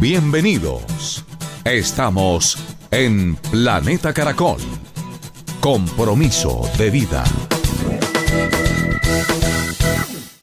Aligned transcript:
Bienvenidos. 0.00 1.26
Estamos 1.62 2.56
en 2.90 3.36
Planeta 3.36 4.14
Caracol. 4.14 4.56
Compromiso 5.60 6.62
de 6.78 6.88
vida. 6.88 7.22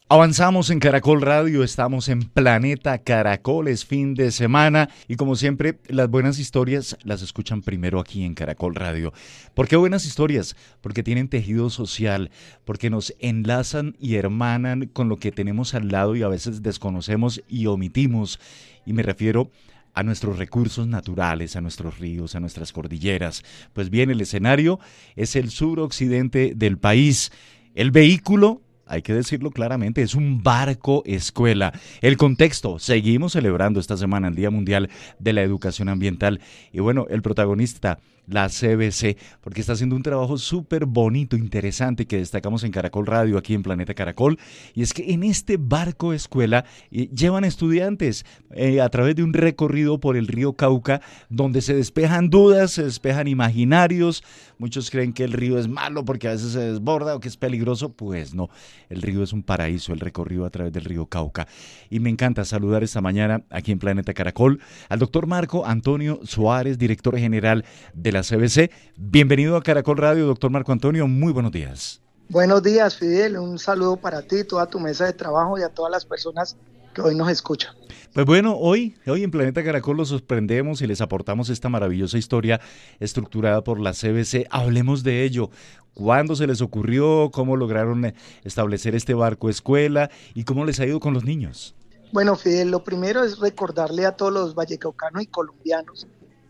Avanzamos 0.09 0.70
en 0.70 0.79
Caracol 0.79 1.21
Radio, 1.21 1.65
estamos 1.65 2.07
en 2.07 2.21
Planeta 2.21 2.97
Caracol, 2.99 3.67
es 3.67 3.83
fin 3.83 4.13
de 4.13 4.31
semana 4.31 4.87
y 5.10 5.17
como 5.17 5.35
siempre 5.35 5.79
las 5.89 6.10
buenas 6.10 6.39
historias 6.39 6.97
las 7.03 7.21
escuchan 7.21 7.62
primero 7.62 7.99
aquí 7.99 8.24
en 8.24 8.33
Caracol 8.33 8.74
Radio. 8.75 9.12
¿Por 9.53 9.67
qué 9.67 9.75
buenas 9.75 10.06
historias? 10.06 10.56
Porque 10.79 11.03
tienen 11.03 11.28
tejido 11.28 11.70
social, 11.70 12.31
porque 12.63 12.89
nos 12.89 13.13
enlazan 13.20 13.97
y 13.99 14.15
hermanan 14.15 14.85
con 14.93 15.10
lo 15.10 15.17
que 15.17 15.33
tenemos 15.33 15.74
al 15.74 15.89
lado 15.89 16.16
y 16.16 16.23
a 16.23 16.30
veces 16.30 16.63
desconocemos 16.63 17.44
y 17.49 17.66
omitimos. 17.66 18.39
Y 18.85 18.94
me 18.94 19.03
refiero 19.03 19.52
a 19.94 20.03
nuestros 20.03 20.38
recursos 20.38 20.88
naturales, 20.88 21.58
a 21.58 21.61
nuestros 21.61 21.99
ríos, 21.99 22.33
a 22.33 22.39
nuestras 22.39 22.71
cordilleras. 22.71 23.44
Pues 23.73 23.89
bien, 23.89 24.09
el 24.09 24.21
escenario 24.21 24.80
es 25.17 25.35
el 25.35 25.49
suroccidente 25.49 26.53
del 26.55 26.77
país. 26.77 27.30
El 27.75 27.91
vehículo 27.91 28.61
hay 28.87 29.01
que 29.01 29.13
decirlo 29.13 29.51
claramente, 29.51 30.01
es 30.01 30.15
un 30.15 30.43
barco 30.43 31.03
escuela. 31.05 31.73
El 32.01 32.17
contexto, 32.17 32.79
seguimos 32.79 33.33
celebrando 33.33 33.79
esta 33.79 33.97
semana 33.97 34.27
el 34.27 34.35
Día 34.35 34.49
Mundial 34.49 34.89
de 35.19 35.33
la 35.33 35.41
Educación 35.41 35.89
Ambiental 35.89 36.39
y 36.71 36.79
bueno, 36.79 37.05
el 37.09 37.21
protagonista 37.21 37.99
la 38.27 38.49
CBC, 38.49 39.17
porque 39.41 39.62
está 39.62 39.73
haciendo 39.73 39.95
un 39.95 40.04
trabajo 40.04 40.38
súper 40.38 40.86
bonito, 40.86 41.38
interesante, 41.38 42.05
que 42.05 42.17
destacamos 42.17 42.63
en 42.63 42.72
Caracol 42.72 43.08
Radio, 43.08 43.38
aquí 43.38 43.53
en 43.53 43.63
Planeta 43.63 43.94
Caracol, 43.94 44.38
y 44.73 44.81
es 44.81 44.94
que 44.94 45.13
en 45.13 45.23
este 45.23 45.58
barco 45.58 46.13
escuela 46.13 46.66
eh, 46.91 47.08
llevan 47.08 47.45
estudiantes 47.45 48.26
eh, 48.52 48.81
a 48.81 48.90
través 48.90 49.16
de 49.16 49.23
un 49.23 49.34
recorrido 49.34 50.00
por 50.00 50.17
el 50.17 50.27
río 50.27 50.53
Cauca, 50.53 51.02
donde 51.30 51.61
se 51.61 51.73
despejan 51.73 52.30
dudas, 52.30 52.72
se 52.72 52.84
despejan 52.84 53.28
imaginarios, 53.28 54.23
muchos 54.58 54.91
creen 54.91 55.14
que 55.14 55.23
el 55.23 55.34
río 55.34 55.58
es 55.58 55.67
malo 55.67 56.03
porque 56.03 56.28
a 56.28 56.31
veces 56.31 56.52
se 56.52 56.59
desborda 56.59 57.16
o 57.16 57.19
que 57.19 57.30
es 57.30 57.38
peligroso, 57.38 57.94
pues 57.94 58.34
no, 58.34 58.50
el 58.89 59.02
río 59.02 59.23
es 59.23 59.31
un 59.31 59.44
paraíso, 59.44 59.94
el 59.94 60.00
recorrido 60.00 60.45
a 60.45 60.50
través 60.50 60.73
del 60.73 60.84
río 60.84 61.06
Cauca. 61.06 61.47
Y 61.89 62.00
me 62.00 62.09
encanta 62.09 62.44
saludar 62.44 62.84
esta 62.84 63.00
mañana 63.00 63.44
aquí 63.50 63.72
en 63.72 63.80
Planeta 63.80 64.14
Caracol 64.14 64.59
al 64.89 65.00
doctor 65.00 65.28
Marco 65.28 65.66
Antonio 65.66 66.19
Suárez, 66.23 66.78
director 66.78 67.17
general 67.17 67.64
de 67.94 68.12
la 68.12 68.16
CBC. 68.23 68.71
Bienvenido 68.95 69.55
a 69.55 69.63
Caracol 69.63 69.97
Radio, 69.97 70.25
doctor 70.25 70.51
Marco 70.51 70.71
Antonio. 70.71 71.07
Muy 71.07 71.33
buenos 71.33 71.51
días. 71.51 72.01
Buenos 72.29 72.61
días, 72.61 72.97
Fidel. 72.97 73.37
Un 73.37 73.57
saludo 73.57 73.95
para 73.95 74.21
ti, 74.21 74.43
toda 74.43 74.65
tu 74.65 74.79
mesa 74.79 75.05
de 75.05 75.13
trabajo 75.13 75.57
y 75.57 75.61
a 75.61 75.69
todas 75.69 75.91
las 75.91 76.05
personas 76.05 76.57
que 76.93 77.01
hoy 77.01 77.15
nos 77.15 77.29
escuchan. 77.29 77.73
Pues 78.13 78.25
bueno, 78.25 78.57
hoy, 78.57 78.95
hoy 79.05 79.23
en 79.23 79.31
Planeta 79.31 79.63
Caracol 79.63 79.97
los 79.97 80.09
sorprendemos 80.09 80.81
y 80.81 80.88
les 80.88 81.01
aportamos 81.01 81.49
esta 81.49 81.69
maravillosa 81.69 82.17
historia 82.17 82.59
estructurada 82.99 83.63
por 83.63 83.79
la 83.79 83.93
CBC. 83.93 84.47
Hablemos 84.49 85.03
de 85.03 85.23
ello. 85.23 85.49
¿Cuándo 85.93 86.35
se 86.35 86.47
les 86.47 86.61
ocurrió? 86.61 87.29
¿Cómo 87.31 87.55
lograron 87.55 88.13
establecer 88.43 88.93
este 88.93 89.13
barco 89.13 89.49
escuela? 89.49 90.09
¿Y 90.33 90.43
cómo 90.43 90.65
les 90.65 90.79
ha 90.79 90.85
ido 90.85 90.99
con 90.99 91.13
los 91.13 91.23
niños? 91.23 91.75
Bueno, 92.11 92.35
Fidel, 92.35 92.71
lo 92.71 92.83
primero 92.83 93.23
es 93.23 93.39
recordarle 93.39 94.05
a 94.05 94.13
todos 94.13 94.33
los 94.33 94.55
vallecaucanos 94.55 95.23
y 95.23 95.27
colombianos 95.27 96.07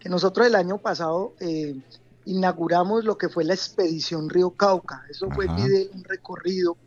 nosotros 0.09 0.47
el 0.47 0.55
año 0.55 0.77
pasado 0.77 1.33
eh, 1.39 1.75
inauguramos 2.25 3.05
lo 3.05 3.17
que 3.17 3.29
fue 3.29 3.43
la 3.43 3.53
expedición 3.53 4.29
Río 4.29 4.51
Cauca. 4.51 5.03
Eso 5.09 5.29
fue 5.31 5.47
un 5.47 6.03
recorrido 6.03 6.77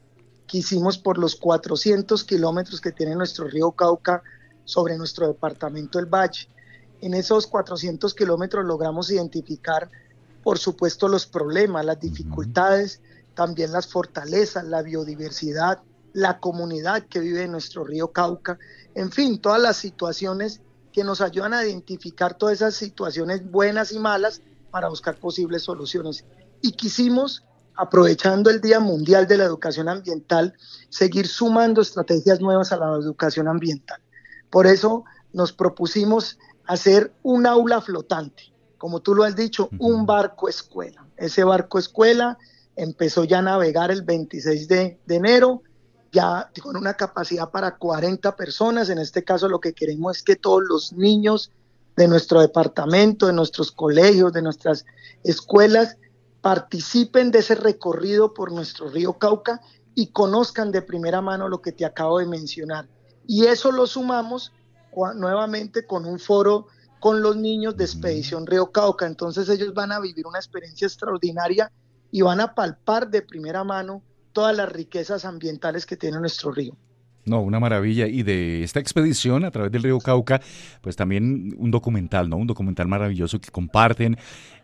que 0.46 0.58
hicimos 0.58 0.98
por 0.98 1.16
los 1.16 1.36
400 1.36 2.24
kilómetros 2.24 2.80
que 2.80 2.92
tiene 2.92 3.14
nuestro 3.14 3.46
río 3.46 3.70
Cauca 3.72 4.22
sobre 4.64 4.98
nuestro 4.98 5.28
departamento 5.28 5.98
del 5.98 6.06
Valle. 6.06 6.48
En 7.00 7.14
esos 7.14 7.46
400 7.46 8.14
kilómetros 8.14 8.64
logramos 8.64 9.10
identificar, 9.10 9.88
por 10.42 10.58
supuesto, 10.58 11.08
los 11.08 11.26
problemas, 11.26 11.84
las 11.84 12.00
dificultades, 12.00 13.00
también 13.34 13.72
las 13.72 13.86
fortalezas, 13.86 14.64
la 14.64 14.82
biodiversidad, 14.82 15.80
la 16.12 16.40
comunidad 16.40 17.04
que 17.04 17.20
vive 17.20 17.44
en 17.44 17.52
nuestro 17.52 17.84
río 17.84 18.12
Cauca, 18.12 18.58
en 18.94 19.10
fin, 19.12 19.40
todas 19.40 19.62
las 19.62 19.76
situaciones 19.76 20.60
que 20.92 21.04
nos 21.04 21.20
ayudan 21.20 21.54
a 21.54 21.64
identificar 21.64 22.34
todas 22.34 22.56
esas 22.56 22.74
situaciones 22.74 23.48
buenas 23.50 23.92
y 23.92 23.98
malas 23.98 24.42
para 24.70 24.88
buscar 24.88 25.16
posibles 25.16 25.62
soluciones. 25.62 26.24
Y 26.62 26.72
quisimos, 26.72 27.44
aprovechando 27.74 28.50
el 28.50 28.60
Día 28.60 28.80
Mundial 28.80 29.26
de 29.26 29.38
la 29.38 29.44
Educación 29.44 29.88
Ambiental, 29.88 30.54
seguir 30.88 31.26
sumando 31.26 31.80
estrategias 31.80 32.40
nuevas 32.40 32.72
a 32.72 32.76
la 32.76 32.86
educación 32.96 33.48
ambiental. 33.48 34.00
Por 34.50 34.66
eso 34.66 35.04
nos 35.32 35.52
propusimos 35.52 36.38
hacer 36.66 37.12
un 37.22 37.46
aula 37.46 37.80
flotante, 37.80 38.52
como 38.78 39.00
tú 39.00 39.14
lo 39.14 39.24
has 39.24 39.36
dicho, 39.36 39.68
un 39.78 40.06
barco 40.06 40.48
escuela. 40.48 41.06
Ese 41.16 41.44
barco 41.44 41.78
escuela 41.78 42.38
empezó 42.76 43.24
ya 43.24 43.38
a 43.38 43.42
navegar 43.42 43.90
el 43.90 44.02
26 44.02 44.68
de, 44.68 44.98
de 45.04 45.14
enero, 45.14 45.62
ya 46.12 46.50
con 46.62 46.76
una 46.76 46.94
capacidad 46.94 47.50
para 47.50 47.76
40 47.76 48.36
personas. 48.36 48.88
En 48.88 48.98
este 48.98 49.24
caso 49.24 49.48
lo 49.48 49.60
que 49.60 49.72
queremos 49.72 50.18
es 50.18 50.22
que 50.22 50.36
todos 50.36 50.62
los 50.68 50.92
niños 50.92 51.52
de 51.96 52.08
nuestro 52.08 52.40
departamento, 52.40 53.26
de 53.26 53.32
nuestros 53.32 53.72
colegios, 53.72 54.32
de 54.32 54.42
nuestras 54.42 54.86
escuelas, 55.24 55.96
participen 56.40 57.30
de 57.30 57.40
ese 57.40 57.54
recorrido 57.54 58.32
por 58.32 58.52
nuestro 58.52 58.88
río 58.88 59.14
Cauca 59.14 59.60
y 59.94 60.08
conozcan 60.08 60.72
de 60.72 60.82
primera 60.82 61.20
mano 61.20 61.48
lo 61.48 61.60
que 61.60 61.72
te 61.72 61.84
acabo 61.84 62.18
de 62.18 62.26
mencionar. 62.26 62.88
Y 63.26 63.46
eso 63.46 63.70
lo 63.70 63.86
sumamos 63.86 64.52
nuevamente 65.14 65.86
con 65.86 66.06
un 66.06 66.18
foro 66.18 66.66
con 67.00 67.22
los 67.22 67.36
niños 67.36 67.76
de 67.76 67.84
Expedición 67.84 68.46
Río 68.46 68.72
Cauca. 68.72 69.06
Entonces 69.06 69.48
ellos 69.48 69.74
van 69.74 69.92
a 69.92 70.00
vivir 70.00 70.26
una 70.26 70.38
experiencia 70.38 70.86
extraordinaria 70.86 71.70
y 72.10 72.22
van 72.22 72.40
a 72.40 72.54
palpar 72.54 73.08
de 73.08 73.22
primera 73.22 73.64
mano 73.64 74.02
todas 74.32 74.56
las 74.56 74.70
riquezas 74.70 75.24
ambientales 75.24 75.86
que 75.86 75.96
tiene 75.96 76.18
nuestro 76.18 76.52
río. 76.52 76.76
No, 77.26 77.42
una 77.42 77.60
maravilla. 77.60 78.06
Y 78.06 78.22
de 78.22 78.62
esta 78.62 78.80
expedición 78.80 79.44
a 79.44 79.50
través 79.50 79.70
del 79.70 79.82
río 79.82 79.98
Cauca, 79.98 80.40
pues 80.80 80.96
también 80.96 81.54
un 81.58 81.70
documental, 81.70 82.30
¿no? 82.30 82.36
Un 82.36 82.46
documental 82.46 82.88
maravilloso 82.88 83.40
que 83.40 83.50
comparten 83.50 84.16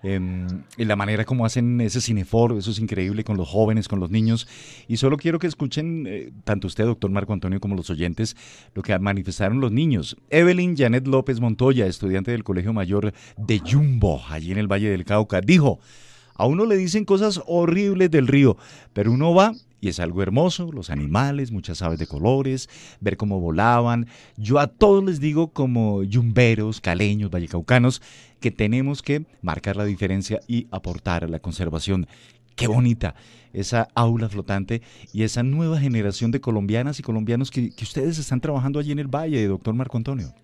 em, 0.02 0.46
en 0.76 0.88
la 0.88 0.96
manera 0.96 1.24
como 1.24 1.44
hacen 1.44 1.80
ese 1.80 2.00
cineforo, 2.00 2.58
eso 2.58 2.70
es 2.70 2.78
increíble 2.78 3.24
con 3.24 3.36
los 3.36 3.48
jóvenes, 3.48 3.88
con 3.88 4.00
los 4.00 4.10
niños. 4.10 4.48
Y 4.88 4.96
solo 4.96 5.18
quiero 5.18 5.38
que 5.38 5.46
escuchen, 5.46 6.06
eh, 6.08 6.32
tanto 6.44 6.66
usted, 6.66 6.84
doctor 6.86 7.10
Marco 7.10 7.34
Antonio, 7.34 7.60
como 7.60 7.76
los 7.76 7.90
oyentes, 7.90 8.36
lo 8.74 8.82
que 8.82 8.98
manifestaron 8.98 9.60
los 9.60 9.70
niños. 9.70 10.16
Evelyn 10.30 10.76
Janet 10.76 11.06
López 11.06 11.40
Montoya, 11.40 11.86
estudiante 11.86 12.30
del 12.30 12.42
Colegio 12.42 12.72
Mayor 12.72 13.12
de 13.36 13.60
Jumbo, 13.60 14.22
allí 14.28 14.52
en 14.52 14.58
el 14.58 14.66
Valle 14.66 14.90
del 14.90 15.04
Cauca, 15.04 15.40
dijo... 15.40 15.78
A 16.38 16.46
uno 16.46 16.66
le 16.66 16.76
dicen 16.76 17.04
cosas 17.04 17.40
horribles 17.46 18.10
del 18.10 18.26
río, 18.26 18.56
pero 18.92 19.12
uno 19.12 19.34
va 19.34 19.52
y 19.80 19.88
es 19.88 20.00
algo 20.00 20.22
hermoso, 20.22 20.72
los 20.72 20.90
animales, 20.90 21.52
muchas 21.52 21.82
aves 21.82 21.98
de 21.98 22.06
colores, 22.06 22.68
ver 23.00 23.16
cómo 23.16 23.40
volaban. 23.40 24.06
Yo 24.36 24.58
a 24.58 24.66
todos 24.68 25.04
les 25.04 25.20
digo 25.20 25.52
como 25.52 26.02
yumberos, 26.02 26.80
caleños, 26.80 27.30
vallecaucanos, 27.30 28.02
que 28.40 28.50
tenemos 28.50 29.02
que 29.02 29.26
marcar 29.42 29.76
la 29.76 29.84
diferencia 29.84 30.40
y 30.48 30.66
aportar 30.70 31.24
a 31.24 31.28
la 31.28 31.40
conservación. 31.40 32.06
Qué 32.54 32.66
bonita 32.66 33.14
esa 33.52 33.88
aula 33.94 34.28
flotante 34.28 34.82
y 35.12 35.22
esa 35.22 35.42
nueva 35.42 35.78
generación 35.78 36.30
de 36.30 36.40
colombianas 36.40 36.98
y 36.98 37.02
colombianos 37.02 37.50
que, 37.50 37.72
ustedes 37.80 38.18
están 38.18 38.40
trabajando 38.40 38.80
allí 38.80 38.92
en 38.92 38.98
el 38.98 39.08
Valle, 39.08 39.46
doctor 39.46 39.74
Marco 39.74 39.98
Antonio. 39.98 40.34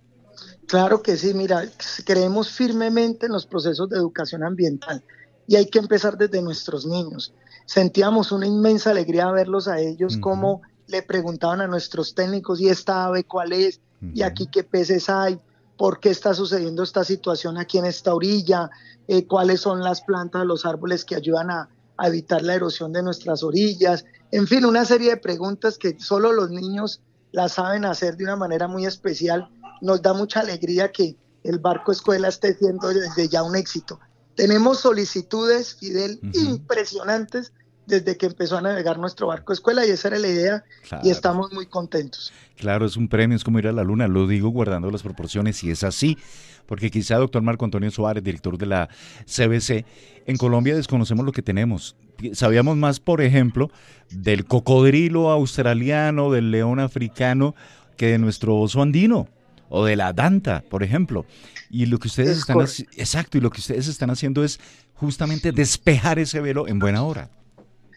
Claro 0.67 1.03
que 1.03 1.17
sí, 1.17 1.35
mira, 1.35 1.63
creemos 2.07 2.51
firmemente 2.51 3.27
en 3.27 3.33
los 3.33 3.47
procesos 3.47 3.89
de 3.89 3.97
educación 3.97 4.43
ambiental 4.43 5.03
y 5.47 5.57
hay 5.57 5.67
que 5.67 5.79
empezar 5.79 6.17
desde 6.17 6.43
nuestros 6.43 6.87
niños. 6.87 7.35
Sentíamos 7.67 8.33
una 8.33 8.47
inmensa 8.47 8.91
alegría 8.91 9.31
verlos 9.31 9.69
a 9.69 9.81
ellos, 9.81 10.17
como 10.17 10.63
le 10.87 11.03
preguntaban 11.03 11.61
a 11.61 11.67
nuestros 11.67 12.15
técnicos, 12.15 12.61
¿y 12.61 12.69
esta 12.69 13.05
ave 13.05 13.25
cuál 13.25 13.53
es? 13.53 13.81
¿Y 14.15 14.23
aquí 14.23 14.49
qué 14.49 14.65
peces 14.65 15.09
hay? 15.09 15.39
¿Por 15.77 16.01
qué 16.01 16.11
está 16.11 16.35
sucediendo 16.35 16.83
esta 16.83 17.05
situación 17.05 17.57
aquí 17.57 17.79
en 17.79 17.87
esta 17.87 18.15
orilla? 18.15 18.71
Eh, 19.07 19.27
¿Cuáles 19.27 19.61
son 19.61 19.81
las 19.81 20.03
plantas, 20.03 20.45
los 20.45 20.67
árboles 20.67 21.05
que 21.05 21.15
ayudan 21.15 21.51
a, 21.51 21.69
a 21.97 22.09
evitar 22.09 22.43
la 22.43 22.55
erosión 22.55 22.93
de 22.93 23.03
nuestras 23.03 23.43
orillas? 23.43 24.05
En 24.33 24.47
fin, 24.47 24.65
una 24.65 24.85
serie 24.85 25.11
de 25.11 25.17
preguntas 25.19 25.79
que 25.79 25.99
solo 26.01 26.33
los 26.33 26.51
niños 26.51 27.01
las 27.31 27.53
saben 27.53 27.85
hacer 27.85 28.17
de 28.17 28.25
una 28.25 28.37
manera 28.37 28.69
muy 28.69 28.87
especial. 28.87 29.49
Nos 29.81 30.03
da 30.03 30.13
mucha 30.13 30.41
alegría 30.41 30.93
que 30.93 31.17
el 31.45 31.59
barco 31.59 31.93
escuela 31.93 32.29
esté 32.29 32.55
siendo 32.55 32.89
desde 32.89 33.29
ya 33.29 33.43
un 33.43 33.57
éxito. 33.57 33.99
Tenemos 34.35 34.81
solicitudes, 34.81 35.75
Fidel, 35.75 36.19
impresionantes 36.33 37.53
desde 37.87 38.17
que 38.17 38.27
empezó 38.27 38.59
a 38.59 38.63
navegar 38.63 38.99
nuestro 38.99 39.27
barco 39.27 39.53
escuela 39.53 39.85
y 39.85 39.91
esa 39.91 40.09
era 40.09 40.19
la 40.19 40.29
idea 40.29 40.65
y 41.03 41.11
estamos 41.11 41.53
muy 41.53 41.67
contentos. 41.67 42.33
Claro, 42.57 42.87
es 42.87 42.97
un 42.97 43.09
premio, 43.09 43.37
es 43.37 43.45
como 43.45 43.59
ir 43.59 43.67
a 43.67 43.73
la 43.73 43.83
luna, 43.83 44.09
lo 44.09 44.27
digo 44.27 44.51
guardando 44.51 44.91
las 44.91 45.03
proporciones 45.03 45.63
y 45.65 45.71
es 45.71 45.83
así, 45.83 46.17
porque 46.67 46.91
quizá 46.91 47.17
doctor 47.17 47.43
Marco 47.43 47.65
Antonio 47.65 47.91
Suárez, 47.91 48.23
director 48.23 48.57
de 48.57 48.67
la 48.67 48.89
CBC, 49.27 49.85
en 50.27 50.37
Colombia 50.37 50.77
desconocemos 50.77 51.27
lo 51.27 51.33
que 51.33 51.43
tenemos. 51.43 51.97
Sabíamos 52.35 52.77
más, 52.77 53.01
por 53.01 53.21
ejemplo, 53.21 53.71
del 54.11 54.45
cocodrilo 54.45 55.31
australiano, 55.31 56.31
del 56.31 56.53
león 56.53 56.79
africano, 56.79 57.55
que 57.97 58.07
de 58.07 58.19
nuestro 58.19 58.57
oso 58.57 58.81
andino 58.81 59.29
o 59.75 59.87
de 59.87 59.97
la 59.97 60.13
Danta, 60.13 60.63
por 60.69 60.83
ejemplo. 60.83 61.25
Y 61.71 61.87
lo 61.87 61.99
que 61.99 62.09
ustedes 62.09 62.37
están 62.37 62.61
exacto, 62.61 63.39
y 63.39 63.41
lo 63.41 63.51
que 63.51 63.61
ustedes 63.61 63.89
están 63.89 64.11
haciendo 64.11 64.45
es 64.45 64.61
justamente 64.95 65.51
despejar 65.51 66.19
ese 66.19 66.41
velo 66.41 66.69
en 66.69 66.79
buena 66.79 67.03
hora. 67.03 67.31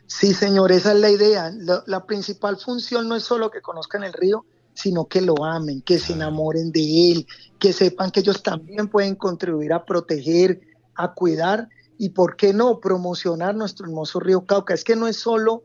Sí, 0.07 0.33
señor, 0.33 0.71
esa 0.71 0.93
es 0.93 0.99
la 0.99 1.09
idea. 1.09 1.51
La, 1.85 2.05
principal 2.05 2.57
función 2.57 3.09
no 3.09 3.15
es 3.15 3.23
solo 3.23 3.51
que 3.51 3.61
conozcan 3.61 4.05
el 4.05 4.13
río, 4.13 4.45
sino 4.73 5.05
que 5.05 5.19
lo 5.19 5.43
amen, 5.43 5.81
que 5.81 5.99
se 5.99 6.13
enamoren 6.13 6.71
de 6.71 7.11
él, 7.11 7.27
que 7.59 7.73
sepan 7.73 8.09
que 8.09 8.21
ellos 8.21 8.41
también 8.41 8.87
pueden 8.87 9.15
contribuir 9.15 9.73
a 9.73 9.83
proteger, 9.83 10.61
a 10.95 11.13
cuidar 11.13 11.67
y, 11.97 12.09
¿por 12.09 12.37
qué 12.37 12.53
no?, 12.53 12.79
promocionar 12.79 13.53
nuestro 13.53 13.85
hermoso 13.87 14.21
río 14.21 14.45
Cauca. 14.45 14.73
Es 14.73 14.85
que 14.85 14.95
no 14.95 15.07
es 15.07 15.17
solo 15.17 15.63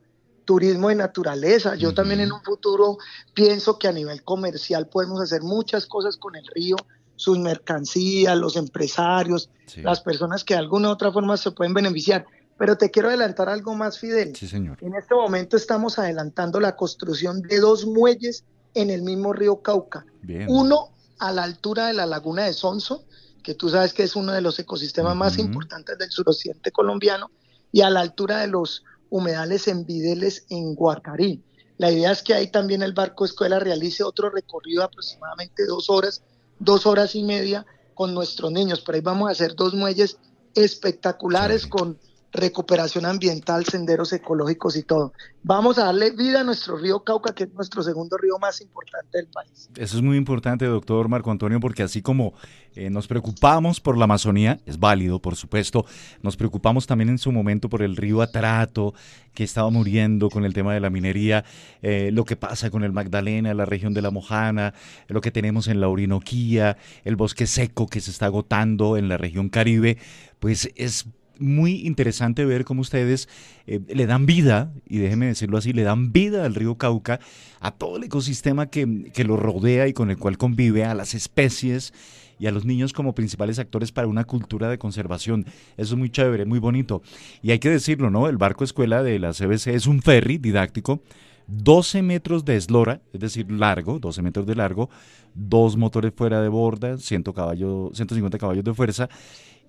turismo 0.50 0.88
de 0.88 0.96
naturaleza, 0.96 1.76
yo 1.76 1.94
también 1.94 2.18
en 2.18 2.32
un 2.32 2.42
futuro 2.42 2.98
pienso 3.34 3.78
que 3.78 3.86
a 3.86 3.92
nivel 3.92 4.24
comercial 4.24 4.88
podemos 4.88 5.20
hacer 5.20 5.42
muchas 5.42 5.86
cosas 5.86 6.16
con 6.16 6.34
el 6.34 6.44
río, 6.44 6.74
sus 7.14 7.38
mercancías, 7.38 8.36
los 8.36 8.56
empresarios, 8.56 9.48
las 9.76 10.00
personas 10.00 10.42
que 10.42 10.54
de 10.54 10.58
alguna 10.58 10.88
u 10.88 10.90
otra 10.90 11.12
forma 11.12 11.36
se 11.36 11.52
pueden 11.52 11.72
beneficiar. 11.72 12.26
Pero 12.58 12.76
te 12.76 12.90
quiero 12.90 13.10
adelantar 13.10 13.48
algo 13.48 13.76
más, 13.76 14.00
Fidel. 14.00 14.34
Sí, 14.34 14.48
señor. 14.48 14.76
En 14.80 14.96
este 14.96 15.14
momento 15.14 15.56
estamos 15.56 16.00
adelantando 16.00 16.58
la 16.58 16.74
construcción 16.74 17.42
de 17.42 17.60
dos 17.60 17.86
muelles 17.86 18.42
en 18.74 18.90
el 18.90 19.02
mismo 19.02 19.32
río 19.32 19.62
Cauca. 19.62 20.04
Uno 20.48 20.88
a 21.20 21.30
la 21.30 21.44
altura 21.44 21.86
de 21.86 21.92
la 21.92 22.06
laguna 22.06 22.46
de 22.46 22.54
Sonso, 22.54 23.04
que 23.44 23.54
tú 23.54 23.68
sabes 23.68 23.92
que 23.92 24.02
es 24.02 24.16
uno 24.16 24.32
de 24.32 24.40
los 24.40 24.58
ecosistemas 24.58 25.14
más 25.14 25.38
importantes 25.38 25.96
del 25.96 26.10
suroccidente 26.10 26.72
colombiano, 26.72 27.30
y 27.70 27.82
a 27.82 27.90
la 27.90 28.00
altura 28.00 28.38
de 28.38 28.48
los 28.48 28.82
humedales 29.10 29.68
en 29.68 29.84
Videles 29.84 30.46
en 30.48 30.74
Guacarí. 30.74 31.42
La 31.76 31.90
idea 31.90 32.12
es 32.12 32.22
que 32.22 32.34
ahí 32.34 32.50
también 32.50 32.82
el 32.82 32.92
barco 32.92 33.24
escuela 33.24 33.58
realice 33.58 34.02
otro 34.04 34.30
recorrido 34.30 34.80
de 34.80 34.86
aproximadamente 34.86 35.66
dos 35.66 35.90
horas, 35.90 36.22
dos 36.58 36.86
horas 36.86 37.14
y 37.14 37.22
media 37.22 37.66
con 37.94 38.14
nuestros 38.14 38.52
niños. 38.52 38.82
Pero 38.84 38.96
ahí 38.96 39.02
vamos 39.02 39.28
a 39.28 39.32
hacer 39.32 39.54
dos 39.54 39.74
muelles 39.74 40.18
espectaculares 40.54 41.66
con 41.66 41.98
recuperación 42.32 43.06
ambiental, 43.06 43.64
senderos 43.64 44.12
ecológicos 44.12 44.76
y 44.76 44.82
todo. 44.82 45.12
Vamos 45.42 45.78
a 45.78 45.86
darle 45.86 46.10
vida 46.10 46.40
a 46.40 46.44
nuestro 46.44 46.76
río 46.76 47.02
Cauca, 47.02 47.34
que 47.34 47.44
es 47.44 47.54
nuestro 47.54 47.82
segundo 47.82 48.16
río 48.16 48.38
más 48.38 48.60
importante 48.60 49.18
del 49.18 49.26
país. 49.26 49.68
Eso 49.76 49.96
es 49.96 50.02
muy 50.02 50.16
importante, 50.16 50.66
doctor 50.66 51.08
Marco 51.08 51.30
Antonio, 51.30 51.58
porque 51.60 51.82
así 51.82 52.02
como 52.02 52.34
eh, 52.74 52.90
nos 52.90 53.08
preocupamos 53.08 53.80
por 53.80 53.98
la 53.98 54.04
Amazonía, 54.04 54.60
es 54.66 54.78
válido, 54.78 55.20
por 55.20 55.34
supuesto, 55.34 55.86
nos 56.22 56.36
preocupamos 56.36 56.86
también 56.86 57.08
en 57.08 57.18
su 57.18 57.32
momento 57.32 57.68
por 57.68 57.82
el 57.82 57.96
río 57.96 58.22
Atrato, 58.22 58.94
que 59.34 59.42
estaba 59.42 59.70
muriendo 59.70 60.28
con 60.28 60.44
el 60.44 60.54
tema 60.54 60.74
de 60.74 60.80
la 60.80 60.90
minería, 60.90 61.44
eh, 61.82 62.10
lo 62.12 62.24
que 62.24 62.36
pasa 62.36 62.70
con 62.70 62.84
el 62.84 62.92
Magdalena, 62.92 63.54
la 63.54 63.64
región 63.64 63.94
de 63.94 64.02
la 64.02 64.10
Mojana, 64.10 64.74
lo 65.08 65.20
que 65.20 65.30
tenemos 65.30 65.66
en 65.68 65.80
la 65.80 65.88
Orinoquía, 65.88 66.76
el 67.04 67.16
bosque 67.16 67.46
seco 67.46 67.86
que 67.86 68.00
se 68.00 68.10
está 68.10 68.26
agotando 68.26 68.96
en 68.96 69.08
la 69.08 69.16
región 69.16 69.48
Caribe, 69.48 69.98
pues 70.38 70.70
es 70.76 71.06
muy 71.40 71.86
interesante 71.86 72.44
ver 72.44 72.64
cómo 72.64 72.82
ustedes 72.82 73.28
eh, 73.66 73.80
le 73.88 74.06
dan 74.06 74.26
vida, 74.26 74.72
y 74.88 74.98
déjeme 74.98 75.26
decirlo 75.26 75.58
así, 75.58 75.72
le 75.72 75.82
dan 75.82 76.12
vida 76.12 76.44
al 76.44 76.54
río 76.54 76.76
Cauca, 76.76 77.20
a 77.60 77.70
todo 77.72 77.96
el 77.96 78.04
ecosistema 78.04 78.66
que, 78.66 79.10
que 79.12 79.24
lo 79.24 79.36
rodea 79.36 79.88
y 79.88 79.92
con 79.92 80.10
el 80.10 80.18
cual 80.18 80.38
convive, 80.38 80.84
a 80.84 80.94
las 80.94 81.14
especies 81.14 81.92
y 82.38 82.46
a 82.46 82.52
los 82.52 82.64
niños 82.64 82.92
como 82.92 83.14
principales 83.14 83.58
actores 83.58 83.92
para 83.92 84.08
una 84.08 84.24
cultura 84.24 84.70
de 84.70 84.78
conservación. 84.78 85.44
Eso 85.76 85.94
es 85.94 85.98
muy 85.98 86.10
chévere, 86.10 86.46
muy 86.46 86.58
bonito. 86.58 87.02
Y 87.42 87.50
hay 87.50 87.58
que 87.58 87.68
decirlo, 87.68 88.10
¿no? 88.10 88.28
El 88.28 88.38
barco 88.38 88.64
escuela 88.64 89.02
de 89.02 89.18
la 89.18 89.32
CBC 89.32 89.68
es 89.68 89.86
un 89.86 90.00
ferry 90.00 90.38
didáctico 90.38 91.02
12 91.50 92.02
metros 92.02 92.44
de 92.44 92.56
eslora, 92.56 93.02
es 93.12 93.20
decir, 93.20 93.50
largo, 93.50 93.98
12 93.98 94.22
metros 94.22 94.46
de 94.46 94.54
largo, 94.54 94.88
dos 95.34 95.76
motores 95.76 96.12
fuera 96.14 96.40
de 96.40 96.48
borda, 96.48 96.96
100 96.96 97.24
caballos, 97.24 97.90
150 97.94 98.38
caballos 98.38 98.64
de 98.64 98.72
fuerza 98.72 99.08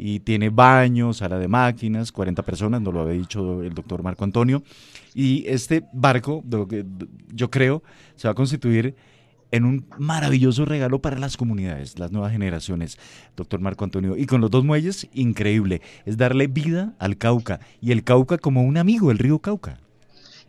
y 0.04 0.20
tiene 0.22 0.50
baño, 0.50 1.14
sala 1.14 1.38
de 1.38 1.48
máquinas, 1.48 2.12
40 2.12 2.42
personas, 2.42 2.82
nos 2.82 2.92
lo 2.92 3.02
había 3.02 3.14
dicho 3.14 3.62
el 3.62 3.76
doctor 3.76 4.02
Marco 4.02 4.24
Antonio. 4.24 4.64
Y 5.14 5.46
este 5.46 5.84
barco, 5.94 6.44
yo 7.32 7.52
creo, 7.52 7.84
se 8.16 8.28
va 8.28 8.32
a 8.32 8.34
constituir 8.34 8.96
en 9.52 9.64
un 9.64 9.86
maravilloso 10.00 10.66
regalo 10.66 11.04
para 11.04 11.20
las 11.20 11.38
comunidades, 11.38 12.00
las 12.00 12.12
nuevas 12.12 12.32
generaciones, 12.32 12.98
doctor 13.38 13.60
Marco 13.60 13.84
Antonio. 13.84 14.18
Y 14.18 14.26
con 14.26 14.42
los 14.42 14.50
dos 14.50 14.66
muelles, 14.66 15.08
increíble, 15.14 15.84
es 16.08 16.18
darle 16.18 16.48
vida 16.48 16.96
al 16.98 17.20
Cauca 17.20 17.60
y 17.80 17.92
el 17.92 18.04
Cauca 18.04 18.40
como 18.40 18.64
un 18.64 18.78
amigo, 18.78 19.12
el 19.12 19.20
río 19.20 19.38
Cauca. 19.38 19.78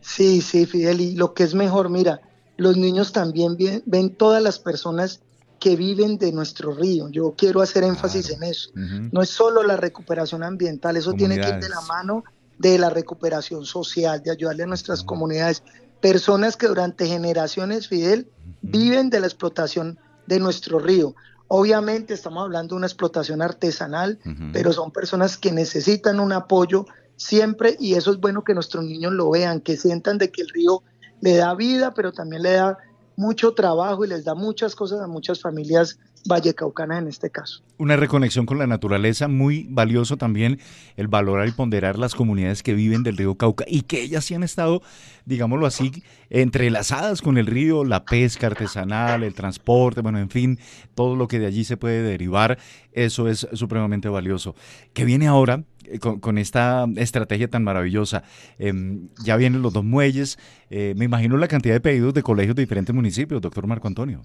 Sí, 0.01 0.41
sí, 0.41 0.65
Fidel, 0.65 0.99
y 0.99 1.13
lo 1.13 1.35
que 1.35 1.43
es 1.43 1.53
mejor, 1.53 1.91
mira, 1.91 2.21
los 2.57 2.75
niños 2.75 3.13
también 3.13 3.55
ven, 3.85 4.15
todas 4.15 4.41
las 4.41 4.57
personas 4.57 5.21
que 5.63 5.77
viven 5.77 6.17
de 6.17 6.33
nuestro 6.33 6.73
río. 6.73 7.07
Yo 7.07 7.35
quiero 7.37 7.61
hacer 7.61 7.85
énfasis 7.85 8.31
en 8.31 8.43
eso. 8.43 8.69
No 8.75 9.21
es 9.21 9.29
solo 9.29 9.63
la 9.63 9.77
recuperación 9.77 10.43
ambiental, 10.43 10.97
eso 10.97 11.13
tiene 11.13 11.39
que 11.39 11.47
ir 11.47 11.59
de 11.59 11.69
la 11.69 11.79
mano 11.87 12.25
de 12.57 12.77
la 12.77 12.89
recuperación 12.89 13.63
social, 13.65 14.21
de 14.21 14.31
ayudarle 14.31 14.63
a 14.63 14.65
nuestras 14.65 15.03
comunidades. 15.03 15.63
Personas 16.01 16.57
que 16.57 16.67
durante 16.67 17.07
generaciones, 17.07 17.87
Fidel, 17.87 18.27
viven 18.61 19.09
de 19.09 19.21
la 19.21 19.27
explotación 19.27 19.97
de 20.27 20.41
nuestro 20.41 20.79
río. 20.79 21.15
Obviamente 21.47 22.13
estamos 22.13 22.43
hablando 22.43 22.75
de 22.75 22.79
una 22.79 22.87
explotación 22.87 23.41
artesanal, 23.41 24.19
pero 24.51 24.73
son 24.73 24.91
personas 24.91 25.37
que 25.37 25.53
necesitan 25.53 26.19
un 26.19 26.33
apoyo 26.33 26.85
siempre 27.15 27.77
y 27.79 27.93
eso 27.93 28.11
es 28.11 28.17
bueno 28.17 28.43
que 28.43 28.53
nuestros 28.53 28.83
niños 28.83 29.13
lo 29.13 29.29
vean, 29.29 29.61
que 29.61 29.77
sientan 29.77 30.17
de 30.17 30.29
que 30.29 30.41
el 30.41 30.49
río 30.49 30.83
le 31.21 31.37
da 31.37 31.55
vida, 31.55 31.93
pero 31.93 32.11
también 32.11 32.43
le 32.43 32.51
da 32.51 32.77
mucho 33.15 33.53
trabajo 33.53 34.05
y 34.05 34.07
les 34.07 34.25
da 34.25 34.35
muchas 34.35 34.75
cosas 34.75 35.01
a 35.01 35.07
muchas 35.07 35.41
familias 35.41 35.99
vallecaucanas 36.25 37.01
en 37.01 37.07
este 37.07 37.29
caso. 37.29 37.61
Una 37.77 37.95
reconexión 37.97 38.45
con 38.45 38.57
la 38.57 38.67
naturaleza, 38.67 39.27
muy 39.27 39.67
valioso 39.69 40.17
también 40.17 40.59
el 40.95 41.07
valorar 41.07 41.47
y 41.47 41.51
ponderar 41.51 41.97
las 41.97 42.15
comunidades 42.15 42.63
que 42.63 42.73
viven 42.73 43.03
del 43.03 43.17
río 43.17 43.35
Cauca 43.35 43.65
y 43.67 43.81
que 43.81 44.01
ellas 44.01 44.25
sí 44.25 44.33
han 44.33 44.43
estado, 44.43 44.81
digámoslo 45.25 45.65
así, 45.65 46.03
entrelazadas 46.29 47.21
con 47.21 47.37
el 47.37 47.45
río, 47.45 47.83
la 47.83 48.05
pesca 48.05 48.47
artesanal, 48.47 49.23
el 49.23 49.33
transporte, 49.33 50.01
bueno, 50.01 50.19
en 50.19 50.29
fin, 50.29 50.59
todo 50.95 51.15
lo 51.15 51.27
que 51.27 51.39
de 51.39 51.47
allí 51.47 51.63
se 51.65 51.77
puede 51.77 52.01
derivar, 52.01 52.57
eso 52.93 53.27
es 53.27 53.47
supremamente 53.53 54.07
valioso. 54.07 54.55
¿Qué 54.93 55.03
viene 55.03 55.27
ahora? 55.27 55.63
Eh, 55.85 55.99
con, 55.99 56.37
esta 56.37 56.85
estrategia 56.95 57.49
tan 57.49 57.63
maravillosa. 57.63 58.23
Em, 58.57 59.09
ya 59.23 59.35
vienen 59.37 59.61
los 59.61 59.73
dos 59.73 59.83
muelles. 59.83 60.37
Eh, 60.69 60.93
me 60.97 61.05
imagino 61.05 61.37
la 61.37 61.47
cantidad 61.47 61.75
de 61.75 61.81
pedidos 61.81 62.13
de 62.13 62.23
colegios 62.23 62.55
de 62.55 62.63
diferentes 62.63 62.93
municipios, 62.93 63.41
doctor 63.41 63.67
Marco 63.67 63.87
Antonio. 63.87 64.21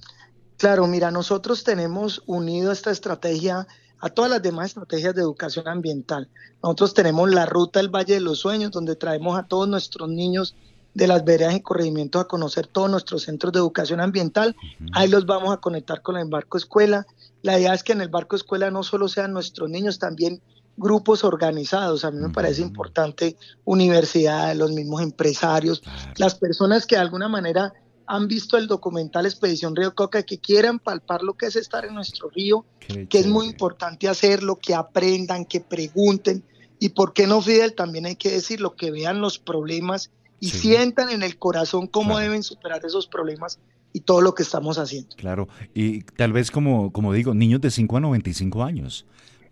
Claro, 0.57 0.87
mira, 0.87 1.11
nosotros 1.11 1.65
tenemos 1.65 2.23
unido 2.27 2.73
esta 2.73 2.91
estrategia 2.91 3.67
a 4.01 4.09
todas 4.11 4.31
las 4.31 4.43
demás 4.43 4.69
estrategias 4.69 5.15
de 5.15 5.23
educación 5.23 5.69
ambiental. 5.69 6.29
Nosotros 6.63 6.95
tenemos 6.95 7.31
la 7.31 7.47
ruta 7.47 7.81
del 7.81 7.89
Valle 7.89 8.15
de 8.15 8.21
los 8.21 8.41
Sueños, 8.41 8.71
donde 8.71 8.97
traemos 8.97 9.39
a 9.39 9.45
todos 9.45 9.69
nuestros 9.69 10.09
niños 10.09 10.57
de 10.95 11.07
las 11.07 11.25
veredas 11.25 11.55
y 11.55 11.61
corregimientos 11.61 12.23
a 12.23 12.27
conocer 12.27 12.67
todos 12.67 12.91
nuestros 12.91 13.23
centros 13.23 13.53
de 13.53 13.61
educación 13.61 14.01
ambiental. 14.01 14.57
Ahí 14.93 15.09
los 15.09 15.27
vamos 15.27 15.53
a 15.53 15.59
conectar 15.59 16.03
con 16.03 16.17
el 16.17 16.29
barco 16.29 16.59
escuela. 16.59 17.07
La 17.43 17.59
idea 17.59 17.75
es 17.75 17.85
que 17.85 17.93
en 17.93 18.01
el 18.01 18.09
barco 18.09 18.35
escuela 18.35 18.71
no 18.71 18.83
solo 18.83 19.09
sean 19.09 19.33
nuestros 19.33 19.71
niños, 19.71 19.99
también 19.99 20.41
grupos 20.79 21.25
organizados. 21.25 22.05
A 22.05 22.11
mí 22.11 22.19
me 22.19 22.31
parece 22.31 22.63
importante 22.63 23.37
universidades, 23.65 24.57
los 24.57 24.73
mismos 24.73 25.03
empresarios, 25.03 25.83
las 26.17 26.35
personas 26.37 26.87
que 26.87 26.97
de 26.97 27.03
alguna 27.03 27.29
manera 27.29 27.73
han 28.07 28.27
visto 28.27 28.57
el 28.57 28.67
documental 28.67 29.27
Expedición 29.27 29.77
Río 29.77 29.95
Coca, 29.95 30.23
que 30.23 30.39
quieran 30.39 30.79
palpar 30.79 31.23
lo 31.23 31.35
que 31.35 31.47
es 31.47 31.57
estar 31.57 31.85
en 31.85 31.95
nuestro 31.95 32.31
río, 32.31 32.65
que 33.11 33.19
es 33.19 33.27
muy 33.27 33.47
importante 33.47 34.09
hacerlo, 34.09 34.57
que 34.57 34.75
aprendan, 34.75 35.45
que 35.45 35.61
pregunten. 35.61 36.43
Y 36.79 36.91
por 36.91 37.13
qué 37.13 37.27
no, 37.27 37.43
Fidel, 37.43 37.75
también 37.75 38.07
hay 38.07 38.17
que 38.17 38.31
decirlo, 38.31 38.77
que 38.77 38.91
vean 38.91 39.21
los 39.21 39.39
problemas 39.39 40.11
y 40.41 40.51
sientan 40.51 41.11
en 41.11 41.23
el 41.23 41.39
corazón 41.39 41.87
cómo 41.87 42.19
deben 42.19 42.43
superar 42.43 42.83
esos 42.87 43.07
problemas 43.07 43.59
y 43.93 44.01
todo 44.01 44.23
lo 44.23 44.35
que 44.35 44.43
estamos 44.43 44.79
haciendo. 44.79 45.15
Claro, 45.17 45.49
y 45.75 46.03
tal 46.03 46.33
vez 46.33 46.51
como, 46.51 46.93
como 46.93 47.13
digo, 47.13 47.35
niños 47.35 47.61
de 47.61 47.71
5 47.71 47.97
a 47.99 48.01
95 48.01 48.63
años 48.65 49.05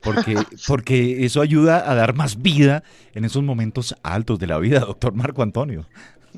porque, 0.06 0.36
porque 0.66 1.26
eso 1.26 1.40
ayuda 1.40 1.90
a 1.90 1.94
dar 1.94 2.14
más 2.14 2.40
vida 2.40 2.82
en 3.12 3.24
esos 3.24 3.42
momentos 3.42 3.94
altos 4.02 4.38
de 4.38 4.46
la 4.46 4.58
vida, 4.58 4.80
doctor 4.80 5.12
Marco 5.12 5.42
Antonio. 5.42 5.86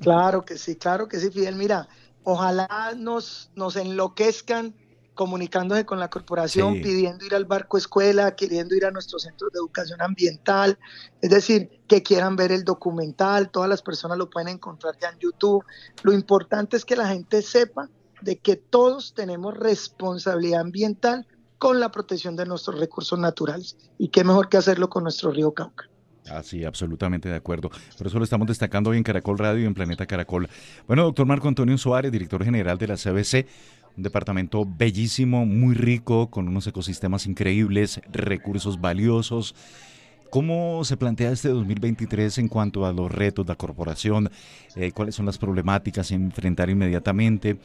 Claro 0.01 0.45
que 0.45 0.57
sí, 0.57 0.77
claro 0.77 1.09
que 1.09 1.21
sí, 1.21 1.31
Fidel. 1.31 1.57
Mira, 1.57 1.89
ojalá 2.25 2.95
nos, 2.97 3.51
nos 3.55 3.77
enloquezcan 3.77 4.75
comunicándose 5.19 5.85
con 5.85 5.99
la 5.99 6.09
corporación, 6.09 6.75
pidiendo 6.75 7.27
ir 7.27 7.35
al 7.35 7.45
barco 7.45 7.77
escuela, 7.77 8.37
queriendo 8.37 8.77
ir 8.77 8.87
a 8.87 8.93
nuestros 8.93 9.23
centros 9.23 9.51
de 9.53 9.59
educación 9.59 10.01
ambiental, 10.01 10.79
es 11.21 11.31
decir, 11.31 11.83
que 11.89 12.05
quieran 12.05 12.37
ver 12.37 12.53
el 12.53 12.63
documental, 12.63 13.51
todas 13.51 13.69
las 13.69 13.83
personas 13.83 14.17
lo 14.17 14.31
pueden 14.31 14.47
encontrar 14.47 14.95
ya 15.01 15.09
en 15.09 15.19
YouTube. 15.19 15.65
Lo 16.05 16.13
importante 16.13 16.77
es 16.77 16.85
que 16.85 16.95
la 16.95 17.09
gente 17.09 17.43
sepa 17.43 17.91
de 18.21 18.39
que 18.39 18.55
todos 18.55 19.13
tenemos 19.13 19.57
responsabilidad 19.57 20.61
ambiental 20.61 21.27
con 21.59 21.81
la 21.81 21.91
protección 21.91 22.37
de 22.37 22.47
nuestros 22.47 22.79
recursos 22.79 23.19
naturales. 23.19 23.77
Y 23.99 24.09
qué 24.09 24.25
mejor 24.25 24.49
que 24.49 24.57
hacerlo 24.57 24.89
con 24.89 25.03
nuestro 25.03 25.31
río 25.31 25.53
Cauca. 25.53 25.89
Así, 26.31 26.65
ah, 26.65 26.69
absolutamente 26.69 27.29
de 27.29 27.37
acuerdo. 27.37 27.71
Por 27.97 28.07
eso 28.07 28.19
lo 28.19 28.25
estamos 28.25 28.47
destacando 28.47 28.91
hoy 28.91 28.99
en 28.99 29.03
Caracol 29.03 29.39
Radio 29.39 29.63
y 29.63 29.67
en 29.67 29.75
Planeta 29.75 30.07
Caracol. 30.07 30.49
Bueno, 30.87 31.05
doctor 31.05 31.27
Marco 31.27 31.49
Antonio 31.49 31.77
Suárez, 31.79 32.13
director 32.13 32.45
general 32.45 32.79
de 32.79 32.87
la 32.87 32.97
CBC, 32.97 33.47
Un 33.97 34.03
departamento 34.03 34.65
bellísimo, 34.65 35.45
muy 35.47 35.75
rico, 35.75 36.31
con 36.31 36.49
unos 36.49 36.67
ecosistemas 36.67 37.27
increíbles, 37.27 38.01
recursos 38.13 38.81
valiosos. 38.81 39.55
¿Cómo 40.31 40.85
se 40.85 40.97
plantea 40.97 41.31
este 41.31 41.49
2023 41.49 42.39
en 42.39 42.49
cuanto 42.49 42.85
a 42.85 42.93
los 42.93 43.11
retos 43.11 43.47
de 43.47 43.53
la 43.53 43.57
corporación? 43.57 44.31
Eh, 44.77 44.93
¿Cuáles 44.93 45.15
son 45.15 45.27
las 45.27 45.39
problemáticas 45.39 46.11
a 46.11 46.15
enfrentar 46.15 46.69
inmediatamente? 46.69 47.59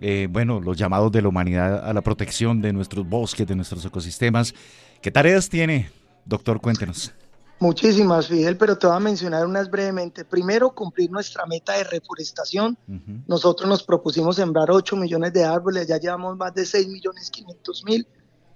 Eh, 0.00 0.28
bueno, 0.30 0.60
los 0.60 0.76
llamados 0.76 1.12
de 1.12 1.22
la 1.22 1.28
humanidad 1.28 1.88
a 1.88 1.92
la 1.92 2.02
protección 2.02 2.60
de 2.60 2.72
nuestros 2.72 3.08
bosques, 3.08 3.46
de 3.46 3.54
nuestros 3.54 3.84
ecosistemas. 3.84 4.54
¿Qué 5.00 5.10
tareas 5.10 5.48
tiene, 5.48 5.90
doctor? 6.24 6.60
Cuéntenos. 6.60 7.12
Muchísimas, 7.60 8.28
Fidel, 8.28 8.56
pero 8.56 8.78
te 8.78 8.86
voy 8.86 8.96
a 8.96 9.00
mencionar 9.00 9.44
unas 9.44 9.68
brevemente. 9.68 10.24
Primero, 10.24 10.70
cumplir 10.70 11.10
nuestra 11.10 11.44
meta 11.46 11.76
de 11.76 11.84
reforestación. 11.84 12.78
Nosotros 13.26 13.68
nos 13.68 13.82
propusimos 13.82 14.36
sembrar 14.36 14.70
8 14.70 14.96
millones 14.96 15.32
de 15.32 15.44
árboles, 15.44 15.88
ya 15.88 15.98
llevamos 15.98 16.36
más 16.36 16.54
de 16.54 16.64
6 16.64 16.86
millones 16.86 17.30
500 17.30 17.84
mil. 17.84 18.06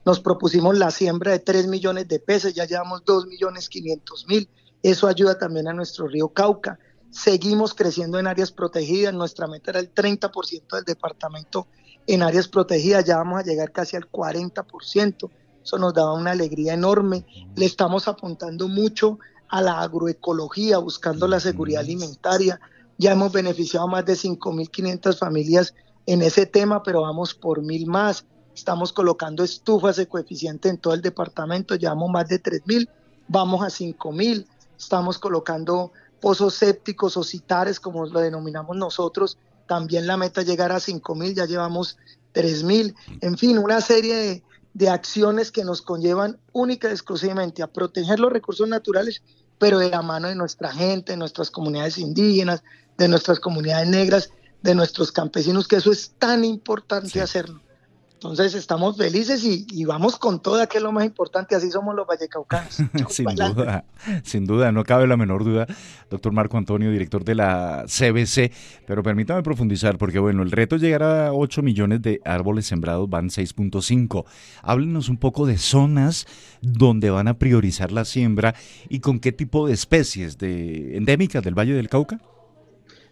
Nos 0.04 0.20
propusimos 0.20 0.76
la 0.76 0.90
siembra 0.90 1.32
de 1.32 1.38
3 1.38 1.68
millones 1.68 2.08
de 2.08 2.18
peces, 2.18 2.54
ya 2.54 2.64
llevamos 2.64 3.04
2 3.04 3.26
millones 3.26 3.68
500 3.68 4.26
mil. 4.28 4.48
Eso 4.82 5.06
ayuda 5.06 5.38
también 5.38 5.68
a 5.68 5.72
nuestro 5.72 6.08
río 6.08 6.28
Cauca. 6.28 6.78
Seguimos 7.10 7.72
creciendo 7.74 8.18
en 8.18 8.26
áreas 8.26 8.50
protegidas. 8.50 9.14
Nuestra 9.14 9.46
meta 9.46 9.70
era 9.70 9.80
el 9.80 9.94
30% 9.94 10.74
del 10.74 10.84
departamento 10.84 11.68
en 12.06 12.22
áreas 12.22 12.48
protegidas. 12.48 13.04
Ya 13.04 13.18
vamos 13.18 13.38
a 13.38 13.44
llegar 13.44 13.70
casi 13.70 13.96
al 13.96 14.10
40%. 14.10 15.30
Eso 15.62 15.78
nos 15.78 15.94
daba 15.94 16.14
una 16.14 16.32
alegría 16.32 16.74
enorme. 16.74 17.24
Le 17.54 17.66
estamos 17.66 18.08
apuntando 18.08 18.66
mucho 18.66 19.20
a 19.48 19.60
la 19.60 19.82
agroecología, 19.82 20.78
buscando 20.78 21.28
la 21.28 21.38
seguridad 21.38 21.82
alimentaria. 21.82 22.60
Ya 22.98 23.12
hemos 23.12 23.30
beneficiado 23.30 23.86
a 23.86 23.90
más 23.90 24.04
de 24.04 24.14
5.500 24.14 25.16
familias 25.16 25.74
en 26.06 26.22
ese 26.22 26.46
tema, 26.46 26.82
pero 26.82 27.02
vamos 27.02 27.34
por 27.34 27.62
mil 27.62 27.86
más. 27.86 28.24
Estamos 28.54 28.92
colocando 28.92 29.44
estufas 29.44 29.96
de 29.96 30.06
coeficiente 30.06 30.68
en 30.68 30.78
todo 30.78 30.94
el 30.94 31.02
departamento, 31.02 31.74
llevamos 31.74 32.10
más 32.10 32.28
de 32.28 32.42
3.000, 32.42 32.88
vamos 33.28 33.62
a 33.62 33.66
5.000. 33.66 34.46
Estamos 34.78 35.18
colocando 35.18 35.92
pozos 36.20 36.54
sépticos 36.54 37.16
o 37.16 37.24
citares, 37.24 37.80
como 37.80 38.06
lo 38.06 38.20
denominamos 38.20 38.76
nosotros. 38.76 39.38
También 39.66 40.06
la 40.06 40.16
meta 40.16 40.42
es 40.42 40.46
llegar 40.46 40.72
a 40.72 40.76
5.000, 40.76 41.34
ya 41.34 41.46
llevamos 41.46 41.96
3.000. 42.34 42.94
En 43.20 43.38
fin, 43.38 43.58
una 43.58 43.80
serie 43.80 44.14
de, 44.14 44.42
de 44.74 44.88
acciones 44.88 45.50
que 45.50 45.64
nos 45.64 45.82
conllevan 45.82 46.38
única 46.52 46.88
y 46.88 46.92
exclusivamente 46.92 47.62
a 47.62 47.66
proteger 47.66 48.20
los 48.20 48.32
recursos 48.32 48.68
naturales, 48.68 49.22
pero 49.58 49.78
de 49.78 49.90
la 49.90 50.02
mano 50.02 50.28
de 50.28 50.34
nuestra 50.34 50.72
gente, 50.72 51.12
de 51.12 51.18
nuestras 51.18 51.50
comunidades 51.50 51.98
indígenas, 51.98 52.62
de 52.98 53.08
nuestras 53.08 53.40
comunidades 53.40 53.88
negras, 53.88 54.30
de 54.62 54.74
nuestros 54.74 55.12
campesinos, 55.12 55.68
que 55.68 55.76
eso 55.76 55.90
es 55.90 56.12
tan 56.18 56.44
importante 56.44 57.20
hacerlo. 57.20 57.60
Entonces 58.22 58.54
estamos 58.54 58.96
felices 58.96 59.44
y, 59.44 59.84
vamos 59.84 60.16
con 60.16 60.40
todo, 60.40 60.64
que 60.68 60.78
es 60.78 60.82
lo 60.82 60.92
más 60.92 61.04
importante, 61.04 61.56
así 61.56 61.70
somos 61.72 61.94
los 61.94 62.06
vallecaucanos. 62.06 62.78
sin 63.08 63.26
duda, 63.26 63.84
sin 64.22 64.46
duda, 64.46 64.70
no 64.70 64.84
cabe 64.84 65.08
la 65.08 65.16
menor 65.16 65.44
duda, 65.44 65.66
doctor 66.08 66.32
Marco 66.32 66.56
Antonio, 66.56 66.92
director 66.92 67.24
de 67.24 67.34
la 67.34 67.84
CBC, 67.86 68.52
pero 68.86 69.02
permítame 69.02 69.42
profundizar, 69.42 69.98
porque 69.98 70.20
bueno, 70.20 70.42
el 70.42 70.52
reto 70.52 70.76
es 70.76 70.82
llegar 70.82 71.02
a 71.02 71.32
8 71.32 71.62
millones 71.62 72.00
de 72.00 72.20
árboles 72.24 72.66
sembrados, 72.66 73.10
van 73.10 73.28
6.5. 73.28 74.24
Háblenos 74.62 75.08
un 75.08 75.16
poco 75.16 75.44
de 75.44 75.58
zonas 75.58 76.26
donde 76.60 77.10
van 77.10 77.26
a 77.26 77.38
priorizar 77.38 77.90
la 77.90 78.04
siembra 78.04 78.54
y 78.88 79.00
con 79.00 79.18
qué 79.18 79.32
tipo 79.32 79.66
de 79.66 79.74
especies 79.74 80.38
de 80.38 80.96
endémicas 80.96 81.42
del 81.42 81.58
Valle 81.58 81.74
del 81.74 81.88
Cauca. 81.88 82.20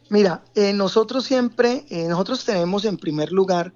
Mira, 0.09 0.43
eh, 0.55 0.73
nosotros 0.73 1.25
siempre, 1.25 1.85
eh, 1.89 2.07
nosotros 2.09 2.45
tenemos 2.45 2.85
en 2.85 2.97
primer 2.97 3.33
lugar 3.33 3.73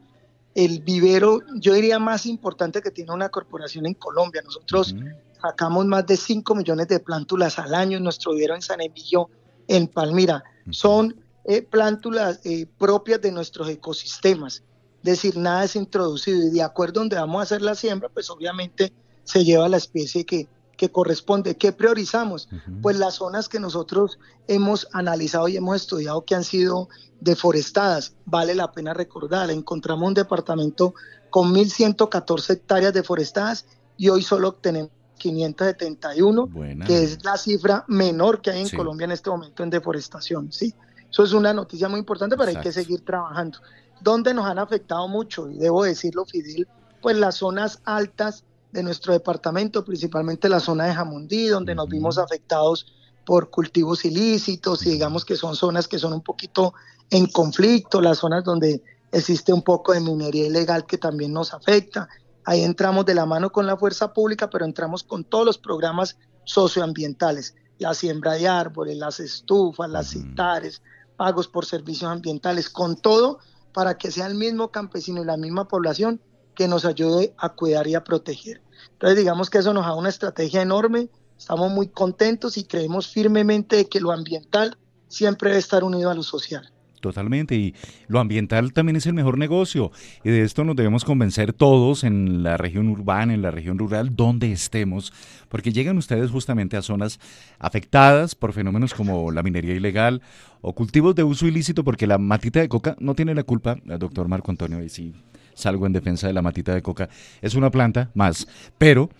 el 0.54 0.80
vivero, 0.80 1.40
yo 1.56 1.74
diría, 1.74 1.98
más 1.98 2.26
importante 2.26 2.80
que 2.80 2.90
tiene 2.90 3.12
una 3.12 3.28
corporación 3.28 3.86
en 3.86 3.94
Colombia. 3.94 4.42
Nosotros 4.42 4.94
sacamos 5.40 5.84
más 5.86 6.06
de 6.06 6.16
5 6.16 6.54
millones 6.54 6.88
de 6.88 7.00
plántulas 7.00 7.58
al 7.58 7.74
año 7.74 7.98
en 7.98 8.04
nuestro 8.04 8.32
vivero 8.32 8.54
en 8.54 8.62
San 8.62 8.80
Emilio, 8.80 9.28
en 9.66 9.88
Palmira. 9.88 10.44
Son 10.70 11.16
eh, 11.44 11.62
plántulas 11.62 12.40
eh, 12.44 12.66
propias 12.78 13.20
de 13.20 13.32
nuestros 13.32 13.68
ecosistemas. 13.68 14.62
Es 14.98 15.02
decir, 15.02 15.36
nada 15.36 15.64
es 15.64 15.76
introducido 15.76 16.46
y 16.46 16.50
de 16.50 16.62
acuerdo 16.62 17.00
a 17.00 17.02
donde 17.02 17.16
vamos 17.16 17.40
a 17.40 17.42
hacer 17.42 17.60
la 17.60 17.74
siembra, 17.74 18.08
pues 18.08 18.30
obviamente 18.30 18.92
se 19.24 19.44
lleva 19.44 19.68
la 19.68 19.76
especie 19.76 20.24
que, 20.24 20.48
que 20.76 20.90
corresponde. 20.90 21.56
¿Qué 21.56 21.72
priorizamos? 21.72 22.48
Pues 22.82 22.98
las 22.98 23.14
zonas 23.14 23.48
que 23.48 23.60
nosotros 23.60 24.18
hemos 24.48 24.88
analizado 24.92 25.48
y 25.48 25.56
hemos 25.56 25.76
estudiado 25.76 26.24
que 26.24 26.34
han 26.34 26.44
sido 26.44 26.88
deforestadas. 27.20 28.14
Vale 28.24 28.54
la 28.54 28.72
pena 28.72 28.94
recordar, 28.94 29.50
encontramos 29.50 30.08
un 30.08 30.14
departamento 30.14 30.94
con 31.30 31.54
1.114 31.54 32.50
hectáreas 32.50 32.92
deforestadas 32.92 33.66
y 33.96 34.08
hoy 34.08 34.22
solo 34.22 34.52
tenemos 34.52 34.90
571, 35.18 36.48
que 36.86 37.04
es 37.04 37.24
la 37.24 37.36
cifra 37.36 37.84
menor 37.88 38.40
que 38.40 38.50
hay 38.50 38.62
en 38.62 38.76
Colombia 38.76 39.04
en 39.04 39.12
este 39.12 39.30
momento 39.30 39.62
en 39.62 39.70
deforestación. 39.70 40.52
¿sí? 40.52 40.74
Eso 41.10 41.22
es 41.22 41.32
una 41.32 41.52
noticia 41.52 41.88
muy 41.88 42.00
importante, 42.00 42.36
pero 42.36 42.50
hay 42.50 42.60
que 42.60 42.72
seguir 42.72 43.04
trabajando. 43.04 43.58
¿Dónde 44.00 44.34
nos 44.34 44.46
han 44.46 44.58
afectado 44.58 45.08
mucho? 45.08 45.48
Y 45.48 45.58
debo 45.58 45.84
decirlo, 45.84 46.24
Fidel, 46.24 46.68
pues 47.00 47.16
las 47.16 47.36
zonas 47.36 47.80
altas 47.84 48.44
de 48.74 48.82
nuestro 48.82 49.12
departamento, 49.12 49.84
principalmente 49.84 50.48
la 50.48 50.58
zona 50.58 50.86
de 50.86 50.94
Jamundí, 50.94 51.46
donde 51.46 51.76
nos 51.76 51.88
vimos 51.88 52.18
afectados 52.18 52.86
por 53.24 53.48
cultivos 53.48 54.04
ilícitos 54.04 54.84
y 54.84 54.90
digamos 54.90 55.24
que 55.24 55.36
son 55.36 55.54
zonas 55.54 55.86
que 55.86 56.00
son 56.00 56.12
un 56.12 56.22
poquito 56.22 56.74
en 57.08 57.26
conflicto, 57.26 58.00
las 58.00 58.18
zonas 58.18 58.42
donde 58.42 58.82
existe 59.12 59.52
un 59.52 59.62
poco 59.62 59.92
de 59.92 60.00
minería 60.00 60.46
ilegal 60.46 60.86
que 60.86 60.98
también 60.98 61.32
nos 61.32 61.54
afecta. 61.54 62.08
Ahí 62.44 62.64
entramos 62.64 63.06
de 63.06 63.14
la 63.14 63.26
mano 63.26 63.52
con 63.52 63.64
la 63.64 63.76
fuerza 63.76 64.12
pública, 64.12 64.50
pero 64.50 64.64
entramos 64.64 65.04
con 65.04 65.22
todos 65.22 65.46
los 65.46 65.56
programas 65.56 66.16
socioambientales, 66.42 67.54
la 67.78 67.94
siembra 67.94 68.32
de 68.32 68.48
árboles, 68.48 68.96
las 68.98 69.20
estufas, 69.20 69.88
las 69.88 70.08
citares, 70.08 70.82
pagos 71.16 71.46
por 71.46 71.64
servicios 71.64 72.10
ambientales, 72.10 72.68
con 72.68 72.96
todo 72.96 73.38
para 73.72 73.96
que 73.98 74.10
sea 74.10 74.26
el 74.26 74.34
mismo 74.34 74.72
campesino 74.72 75.22
y 75.22 75.26
la 75.26 75.36
misma 75.36 75.68
población 75.68 76.20
que 76.54 76.68
nos 76.68 76.84
ayude 76.84 77.34
a 77.38 77.50
cuidar 77.50 77.86
y 77.86 77.94
a 77.94 78.04
proteger. 78.04 78.62
Entonces 78.92 79.18
digamos 79.18 79.50
que 79.50 79.58
eso 79.58 79.74
nos 79.74 79.86
da 79.86 79.94
una 79.94 80.08
estrategia 80.08 80.62
enorme, 80.62 81.08
estamos 81.38 81.70
muy 81.70 81.88
contentos 81.88 82.56
y 82.56 82.64
creemos 82.64 83.08
firmemente 83.08 83.86
que 83.86 84.00
lo 84.00 84.12
ambiental 84.12 84.76
siempre 85.08 85.50
debe 85.50 85.60
estar 85.60 85.84
unido 85.84 86.10
a 86.10 86.14
lo 86.14 86.22
social. 86.22 86.70
Totalmente, 87.04 87.54
y 87.54 87.74
lo 88.08 88.18
ambiental 88.18 88.72
también 88.72 88.96
es 88.96 89.04
el 89.04 89.12
mejor 89.12 89.36
negocio, 89.36 89.92
y 90.24 90.30
de 90.30 90.40
esto 90.40 90.64
nos 90.64 90.74
debemos 90.74 91.04
convencer 91.04 91.52
todos 91.52 92.02
en 92.02 92.42
la 92.42 92.56
región 92.56 92.88
urbana, 92.88 93.34
en 93.34 93.42
la 93.42 93.50
región 93.50 93.78
rural, 93.78 94.16
donde 94.16 94.50
estemos, 94.50 95.12
porque 95.50 95.70
llegan 95.70 95.98
ustedes 95.98 96.30
justamente 96.30 96.78
a 96.78 96.82
zonas 96.82 97.20
afectadas 97.58 98.34
por 98.34 98.54
fenómenos 98.54 98.94
como 98.94 99.30
la 99.32 99.42
minería 99.42 99.74
ilegal 99.74 100.22
o 100.62 100.72
cultivos 100.72 101.14
de 101.14 101.24
uso 101.24 101.46
ilícito, 101.46 101.84
porque 101.84 102.06
la 102.06 102.16
matita 102.16 102.60
de 102.60 102.70
coca 102.70 102.96
no 102.98 103.14
tiene 103.14 103.34
la 103.34 103.42
culpa, 103.42 103.76
doctor 103.84 104.26
Marco 104.26 104.50
Antonio, 104.50 104.82
y 104.82 104.88
sí, 104.88 105.12
salgo 105.54 105.86
en 105.86 105.92
defensa 105.92 106.26
de 106.26 106.32
la 106.32 106.42
matita 106.42 106.74
de 106.74 106.82
coca, 106.82 107.08
es 107.42 107.54
una 107.54 107.70
planta 107.70 108.10
más, 108.14 108.46
pero, 108.78 109.10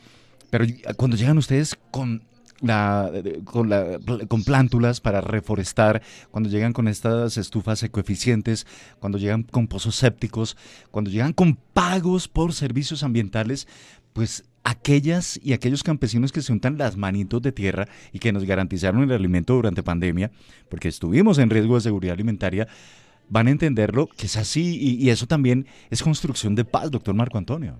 pero 0.50 0.66
cuando 0.96 1.16
llegan 1.16 1.38
ustedes 1.38 1.76
con 1.90 2.22
la, 2.60 3.10
con, 3.44 3.68
la, 3.68 3.98
con 4.28 4.44
plántulas 4.44 5.00
para 5.00 5.20
reforestar, 5.20 6.02
cuando 6.30 6.48
llegan 6.48 6.72
con 6.72 6.88
estas 6.88 7.36
estufas 7.36 7.82
ecoeficientes, 7.82 8.66
cuando 9.00 9.18
llegan 9.18 9.42
con 9.42 9.66
pozos 9.66 9.96
sépticos, 9.96 10.56
cuando 10.90 11.10
llegan 11.10 11.32
con 11.32 11.56
pagos 11.56 12.28
por 12.28 12.52
servicios 12.52 13.02
ambientales, 13.02 13.68
pues 14.12 14.44
aquellas 14.62 15.38
y 15.42 15.52
aquellos 15.52 15.82
campesinos 15.82 16.32
que 16.32 16.40
se 16.40 16.52
untan 16.52 16.78
las 16.78 16.96
manitos 16.96 17.42
de 17.42 17.52
tierra 17.52 17.86
y 18.12 18.18
que 18.18 18.32
nos 18.32 18.44
garantizaron 18.44 19.02
el 19.02 19.12
alimento 19.12 19.54
durante 19.54 19.82
pandemia, 19.82 20.30
porque 20.68 20.88
estuvimos 20.88 21.38
en 21.38 21.50
riesgo 21.50 21.74
de 21.74 21.82
seguridad 21.82 22.14
alimentaria, 22.14 22.66
van 23.28 23.48
a 23.48 23.50
entenderlo 23.50 24.08
que 24.08 24.26
es 24.26 24.36
así 24.36 24.78
y, 24.80 25.10
eso 25.10 25.26
también 25.26 25.66
es 25.90 26.02
construcción 26.02 26.54
de 26.54 26.64
paz, 26.64 26.90
doctor 26.90 27.14
Marco 27.14 27.38
Antonio. 27.38 27.78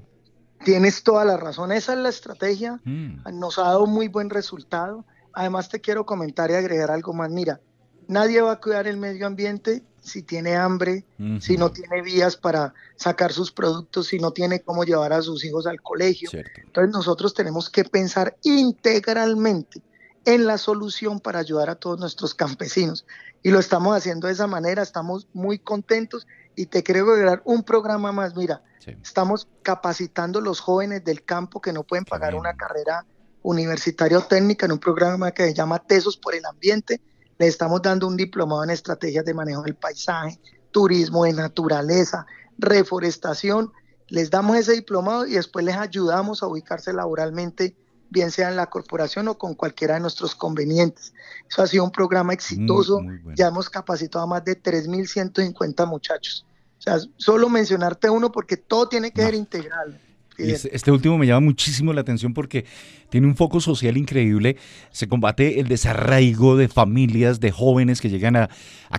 Tienes 0.65 1.03
toda 1.03 1.25
la 1.25 1.37
razón, 1.37 1.73
esa 1.73 1.93
es 1.93 1.99
la 1.99 2.09
estrategia, 2.09 2.81
mm. 2.85 3.39
nos 3.39 3.59
ha 3.59 3.63
dado 3.63 3.87
muy 3.87 4.09
buen 4.09 4.31
resultado. 4.31 5.05
Además 5.33 5.69
te 5.69 5.81
quiero 5.81 6.07
comentar 6.07 6.51
y 6.51 6.55
agregar 6.55 6.91
algo 6.91 7.13
más, 7.13 7.31
mira, 7.31 7.61
nadie 8.09 8.41
va 8.41 8.53
a 8.53 8.61
cuidar 8.61 8.87
el 8.87 8.97
medio 8.97 9.27
ambiente 9.27 9.83
si 10.05 10.23
tiene 10.23 10.55
hambre, 10.55 11.07
si 11.41 11.57
no 11.57 11.71
tiene 11.73 12.03
vías 12.03 12.37
para 12.37 12.75
sacar 12.97 13.33
sus 13.33 13.51
productos, 13.51 14.09
si 14.09 14.19
no 14.19 14.33
tiene 14.33 14.61
cómo 14.61 14.85
llevar 14.85 15.15
a 15.15 15.23
sus 15.23 15.45
hijos 15.45 15.67
al 15.67 15.81
colegio. 15.81 16.29
Entonces 16.33 16.93
nosotros 16.93 17.33
tenemos 17.33 17.71
que 17.71 17.85
pensar 17.85 18.37
integralmente 18.43 19.81
en 20.27 20.47
la 20.47 20.59
solución 20.59 21.21
para 21.21 21.39
ayudar 21.39 21.71
a 21.71 21.77
todos 21.77 21.99
nuestros 21.99 22.35
campesinos. 22.35 23.07
Y 23.45 23.51
lo 23.51 23.59
estamos 23.59 23.95
haciendo 23.95 24.27
de 24.27 24.33
esa 24.33 24.47
manera, 24.47 24.83
estamos 24.83 25.29
muy 25.35 25.59
contentos 25.59 26.27
y 26.57 26.65
te 26.65 26.83
quiero 26.83 27.13
agregar 27.13 27.43
un 27.45 27.63
programa 27.63 28.11
más. 28.11 28.35
Mira, 28.35 28.63
estamos 29.03 29.47
capacitando 29.63 30.39
a 30.39 30.43
los 30.43 30.61
jóvenes 30.61 31.05
del 31.05 31.23
campo 31.27 31.61
que 31.61 31.71
no 31.71 31.83
pueden 31.83 32.07
pagar 32.07 32.35
una 32.35 32.57
carrera 32.57 33.05
universitaria 33.43 34.17
o 34.17 34.23
técnica 34.23 34.65
en 34.65 34.73
un 34.73 34.79
programa 34.79 35.31
que 35.31 35.45
se 35.45 35.53
llama 35.53 35.79
Tesos 35.79 36.17
por 36.17 36.35
el 36.35 36.47
Ambiente. 36.47 37.03
Le 37.37 37.47
estamos 37.47 37.83
dando 37.83 38.09
un 38.09 38.17
diplomado 38.17 38.65
en 38.65 38.71
estrategias 38.71 39.27
de 39.27 39.35
manejo 39.35 39.63
del 39.63 39.75
paisaje, 39.75 40.41
turismo 40.71 41.25
de 41.25 41.35
naturaleza, 41.35 42.25
reforestación, 42.57 43.71
les 44.09 44.31
damos 44.31 44.57
ese 44.57 44.73
diplomado 44.73 45.27
y 45.27 45.33
después 45.33 45.67
les 45.67 45.77
ayudamos 45.77 46.43
a 46.43 46.47
ubicarse 46.47 46.95
laboralmente, 46.95 47.77
bien 48.15 48.31
sea 48.31 48.49
en 48.49 48.57
la 48.57 48.71
corporación 48.71 49.29
o 49.29 49.37
con 49.37 49.55
cualquiera 49.55 49.95
de 49.95 50.01
nuestros 50.01 50.35
convenientes. 50.35 51.13
Eso 51.51 51.63
ha 51.63 51.67
sido 51.67 51.85
un 51.85 51.91
programa 51.91 52.33
exitoso, 52.33 53.03
ya 53.35 53.49
hemos 53.49 53.69
capacitado 53.69 54.25
a 54.25 54.29
más 54.29 54.45
de 54.45 54.63
3.150 54.63 55.87
muchachos. 55.87 56.47
O 56.79 56.83
sea, 56.83 56.99
solo 57.17 57.49
mencionarte 57.49 58.09
uno 58.09 58.31
porque 58.33 58.57
todo 58.57 58.89
tiene 58.89 59.11
que 59.11 59.23
ser 59.23 59.35
integral. 59.35 60.01
Este, 60.39 60.75
este, 60.75 60.91
último 60.91 61.17
me 61.17 61.27
llama 61.27 61.41
muchísimo 61.41 61.93
la 61.93 62.01
atención 62.01 62.35
porque 62.35 62.65
tiene 63.09 63.27
un 63.27 63.37
foco 63.37 63.61
social 63.61 63.97
increíble. 63.97 64.57
Se 64.91 65.07
combate 65.07 65.61
el 65.61 65.69
desarraigo 65.69 66.57
de 66.57 66.69
familias, 66.69 67.41
de 67.41 67.53
jóvenes 67.53 68.01
que 68.01 68.11
llegan 68.11 68.37
a, 68.37 68.49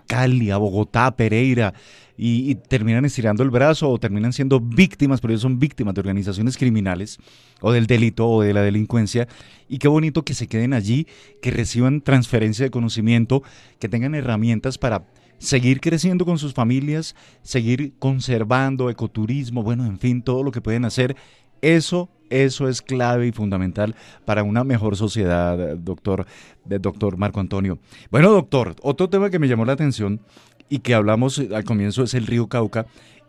Cali, 0.08 0.51
a 0.51 0.58
Bogotá, 0.58 1.08
a 1.08 1.15
Pereira 1.15 1.74
y, 2.18 2.56
terminan 2.56 3.04
estirando 3.04 3.44
el 3.44 3.50
brazo 3.50 3.89
o 3.89 4.00
terminan 4.00 4.32
siendo 4.32 4.60
víctimas, 4.62 5.20
pero 5.20 5.34
ellos 5.34 5.42
son 5.42 5.60
víctimas 5.60 5.94
de 5.94 6.01
organizaciones 6.01 6.58
criminales 6.58 7.18
o 7.60 7.72
del 7.72 7.88
delito 7.88 8.27
o 8.27 8.42
de 8.42 8.54
la 8.54 8.62
delincuencia. 8.62 9.27
Y 9.68 9.80
qué 9.80 9.88
bonito 9.88 10.24
que 10.24 10.34
se 10.34 10.48
queden 10.48 10.74
allí, 10.74 11.08
que 11.42 11.51
reciban 11.51 12.01
transferencia 12.01 12.63
de 12.63 12.72
conocimiento, 12.72 13.44
que 13.80 13.89
tengan 13.89 14.15
herramientas 14.15 14.77
para 14.77 15.06
seguir 15.38 15.82
creciendo 15.82 16.25
con 16.25 16.38
sus 16.38 16.54
familias, 16.54 17.15
seguir 17.42 17.94
conservando 18.00 18.89
ecoturismo, 18.89 19.63
bueno, 19.63 19.86
en 19.86 20.00
fin, 20.00 20.22
todo 20.22 20.44
lo 20.44 20.51
que 20.51 20.62
pueden 20.62 20.86
hacer. 20.86 21.15
Eso, 21.62 22.10
eso 22.30 22.68
es 22.68 22.82
clave 22.82 23.27
y 23.27 23.32
fundamental 23.32 23.96
para 24.25 24.44
una 24.44 24.63
mejor 24.63 24.96
sociedad, 24.96 25.75
doctor, 25.77 26.25
doctor 26.65 27.18
Marco 27.18 27.39
Antonio. 27.39 27.80
Bueno, 28.12 28.32
doctor, 28.32 28.75
otro 28.82 29.10
tema 29.10 29.30
que 29.30 29.39
me 29.39 29.48
llamó 29.48 29.65
la 29.65 29.74
atención 29.74 30.22
y 30.70 30.80
que 30.80 30.94
hablamos 30.94 31.39
al 31.39 31.63
comienzo 31.63 32.04
es 32.04 32.13
el 32.13 32.27
río 32.27 32.48
Cauca 32.48 32.86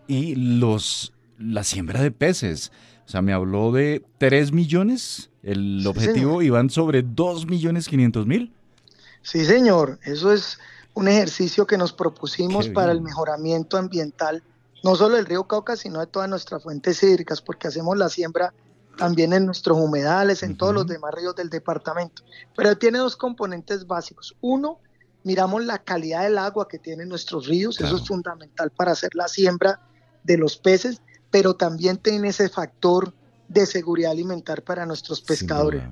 y 0.07 0.35
los 0.35 1.13
la 1.39 1.65
siembra 1.65 2.01
de 2.03 2.11
peces. 2.11 2.73
O 3.07 3.09
sea, 3.09 3.23
me 3.23 3.33
habló 3.33 3.73
de 3.73 4.03
3 4.19 4.53
millones, 4.53 5.31
el 5.43 5.87
objetivo 5.87 6.43
iban 6.43 6.71
sobre 6.71 7.03
2 7.03 7.47
millones 7.47 7.89
500 7.89 8.27
mil. 8.27 8.53
Sí, 9.23 9.45
señor, 9.45 9.99
eso 10.05 10.33
es 10.33 10.59
un 10.97 11.09
ejercicio 11.09 11.67
que 11.67 11.77
nos 11.77 11.93
propusimos 11.93 12.71
para 12.71 12.91
el 12.91 13.03
mejoramiento 13.03 13.77
ambiental, 13.77 14.43
no 14.83 14.97
solo 14.97 15.17
del 15.17 15.27
río 15.27 15.45
Cauca, 15.45 15.77
sino 15.77 16.01
de 16.01 16.07
todas 16.07 16.27
nuestras 16.27 16.63
fuentes 16.63 17.03
hídricas, 17.03 17.43
porque 17.43 17.69
hacemos 17.69 17.99
la 17.99 18.09
siembra 18.09 18.55
también 18.97 19.35
en 19.35 19.45
nuestros 19.45 19.77
humedales, 19.77 20.43
en 20.43 20.57
todos 20.57 20.73
los 20.73 20.87
demás 20.87 21.13
ríos 21.15 21.37
del 21.37 21.51
departamento. 21.51 22.23
Pero 22.57 22.79
tiene 22.79 22.99
dos 22.99 23.15
componentes 23.15 23.87
básicos. 23.87 24.37
Uno, 24.41 24.81
miramos 25.23 25.67
la 25.67 25.77
calidad 25.77 26.23
del 26.23 26.39
agua 26.39 26.67
que 26.67 26.79
tienen 26.79 27.11
nuestros 27.11 27.47
ríos, 27.47 27.79
eso 27.79 27.97
es 27.97 28.09
fundamental 28.09 28.71
para 28.71 28.93
hacer 28.93 29.15
la 29.15 29.29
siembra 29.29 29.81
de 30.25 30.39
los 30.39 30.57
peces, 30.57 31.03
pero 31.31 31.57
también 31.57 31.99
tiene 31.99 32.29
ese 32.29 32.49
factor 32.49 33.13
de 33.49 33.67
seguridad 33.67 34.13
alimentar 34.13 34.63
para 34.63 34.87
nuestros 34.87 35.21
pescadores. 35.21 35.83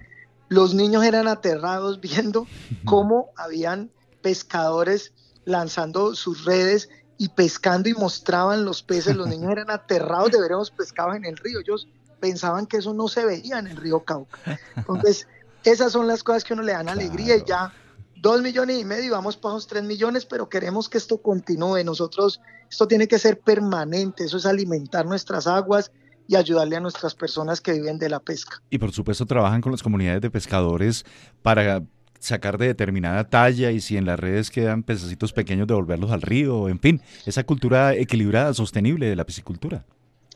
Los 0.48 0.72
niños 0.72 1.04
eran 1.04 1.28
aterrados 1.28 2.00
viendo 2.00 2.46
cómo 2.86 3.28
habían 3.36 3.90
pescadores 4.24 5.12
lanzando 5.44 6.14
sus 6.14 6.46
redes 6.46 6.88
y 7.18 7.28
pescando 7.28 7.90
y 7.90 7.94
mostraban 7.94 8.64
los 8.64 8.82
peces. 8.82 9.14
Los 9.14 9.28
niños 9.28 9.52
eran 9.52 9.70
aterrados 9.70 10.30
de 10.30 10.40
ver 10.40 10.54
a 10.54 10.56
los 10.56 10.70
pescados 10.70 11.14
en 11.14 11.26
el 11.26 11.36
río. 11.36 11.60
Ellos 11.60 11.86
pensaban 12.20 12.66
que 12.66 12.78
eso 12.78 12.94
no 12.94 13.06
se 13.06 13.26
veía 13.26 13.58
en 13.58 13.66
el 13.66 13.76
río 13.76 14.00
Cauca. 14.00 14.58
Entonces, 14.76 15.28
esas 15.62 15.92
son 15.92 16.06
las 16.06 16.22
cosas 16.22 16.42
que 16.42 16.54
uno 16.54 16.62
le 16.62 16.72
dan 16.72 16.88
alegría 16.88 17.36
y 17.36 17.44
ya 17.46 17.70
dos 18.16 18.40
millones 18.40 18.80
y 18.80 18.84
medio, 18.86 19.12
vamos 19.12 19.36
para 19.36 19.56
los 19.56 19.66
tres 19.66 19.84
millones, 19.84 20.24
pero 20.24 20.48
queremos 20.48 20.88
que 20.88 20.96
esto 20.96 21.18
continúe. 21.18 21.84
Nosotros, 21.84 22.40
esto 22.70 22.88
tiene 22.88 23.06
que 23.06 23.18
ser 23.18 23.38
permanente, 23.38 24.24
eso 24.24 24.38
es 24.38 24.46
alimentar 24.46 25.04
nuestras 25.04 25.46
aguas 25.46 25.92
y 26.26 26.36
ayudarle 26.36 26.76
a 26.76 26.80
nuestras 26.80 27.14
personas 27.14 27.60
que 27.60 27.72
viven 27.72 27.98
de 27.98 28.08
la 28.08 28.20
pesca. 28.20 28.62
Y 28.70 28.78
por 28.78 28.90
supuesto 28.92 29.26
trabajan 29.26 29.60
con 29.60 29.72
las 29.72 29.82
comunidades 29.82 30.22
de 30.22 30.30
pescadores 30.30 31.04
para 31.42 31.82
sacar 32.24 32.58
de 32.58 32.66
determinada 32.66 33.28
talla 33.28 33.70
y 33.70 33.80
si 33.80 33.96
en 33.96 34.06
las 34.06 34.18
redes 34.18 34.50
quedan 34.50 34.82
pececitos 34.82 35.32
pequeños 35.32 35.66
devolverlos 35.66 36.10
al 36.10 36.22
río, 36.22 36.68
en 36.68 36.80
fin, 36.80 37.02
esa 37.26 37.44
cultura 37.44 37.94
equilibrada, 37.94 38.54
sostenible 38.54 39.06
de 39.06 39.16
la 39.16 39.24
piscicultura. 39.24 39.84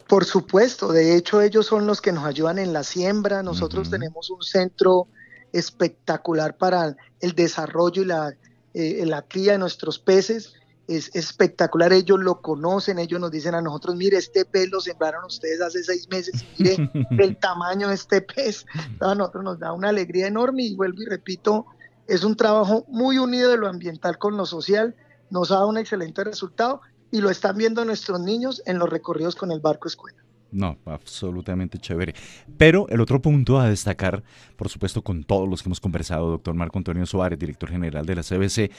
Por 0.08 0.24
supuesto, 0.24 0.92
de 0.92 1.16
hecho 1.16 1.42
ellos 1.42 1.66
son 1.66 1.86
los 1.86 2.00
que 2.00 2.12
nos 2.12 2.24
ayudan 2.24 2.58
en 2.58 2.72
la 2.72 2.82
siembra, 2.82 3.42
nosotros 3.42 3.90
tenemos 3.90 4.30
un 4.30 4.42
centro 4.42 5.06
espectacular 5.52 6.56
para 6.56 6.96
el 7.20 7.32
desarrollo 7.34 8.02
y 8.02 8.06
la, 8.06 8.34
eh, 8.74 9.04
la 9.04 9.22
cría 9.22 9.52
de 9.52 9.58
nuestros 9.58 9.98
peces, 9.98 10.54
es 10.88 11.14
espectacular, 11.14 11.92
ellos 11.92 12.18
lo 12.18 12.40
conocen, 12.40 12.98
ellos 12.98 13.20
nos 13.20 13.30
dicen 13.30 13.54
a 13.54 13.60
nosotros, 13.60 13.94
mire, 13.94 14.16
este 14.16 14.46
pez 14.46 14.70
lo 14.70 14.80
sembraron 14.80 15.26
ustedes 15.26 15.60
hace 15.60 15.84
seis 15.84 16.08
meses, 16.08 16.42
mire 16.56 16.90
el 17.18 17.36
tamaño 17.36 17.88
de 17.88 17.94
este 17.94 18.22
pez, 18.22 18.64
a 19.00 19.14
nosotros 19.14 19.44
nos 19.44 19.58
da 19.58 19.72
una 19.72 19.90
alegría 19.90 20.26
enorme 20.26 20.62
y 20.62 20.74
vuelvo 20.74 21.02
y 21.02 21.06
repito, 21.06 21.66
es 22.08 22.24
un 22.24 22.36
trabajo 22.36 22.84
muy 22.88 23.18
unido 23.18 23.50
de 23.50 23.58
lo 23.58 23.68
ambiental 23.68 24.18
con 24.18 24.36
lo 24.36 24.46
social, 24.46 24.96
nos 25.30 25.50
ha 25.50 25.56
dado 25.56 25.68
un 25.68 25.78
excelente 25.78 26.24
resultado 26.24 26.80
y 27.10 27.20
lo 27.20 27.30
están 27.30 27.56
viendo 27.56 27.84
nuestros 27.84 28.18
niños 28.20 28.62
en 28.66 28.78
los 28.78 28.88
recorridos 28.88 29.36
con 29.36 29.52
el 29.52 29.60
barco 29.60 29.88
escuela. 29.88 30.18
No, 30.50 30.78
absolutamente 30.86 31.78
chévere. 31.78 32.14
Pero 32.56 32.88
el 32.88 33.02
otro 33.02 33.20
punto 33.20 33.60
a 33.60 33.68
destacar, 33.68 34.24
por 34.56 34.70
supuesto, 34.70 35.02
con 35.02 35.24
todos 35.24 35.46
los 35.46 35.62
que 35.62 35.68
hemos 35.68 35.80
conversado, 35.80 36.30
doctor 36.30 36.54
Marco 36.54 36.78
Antonio 36.78 37.04
Suárez, 37.04 37.38
director 37.38 37.68
general 37.68 38.06
de 38.06 38.14
la 38.14 38.22
CBC, 38.22 38.72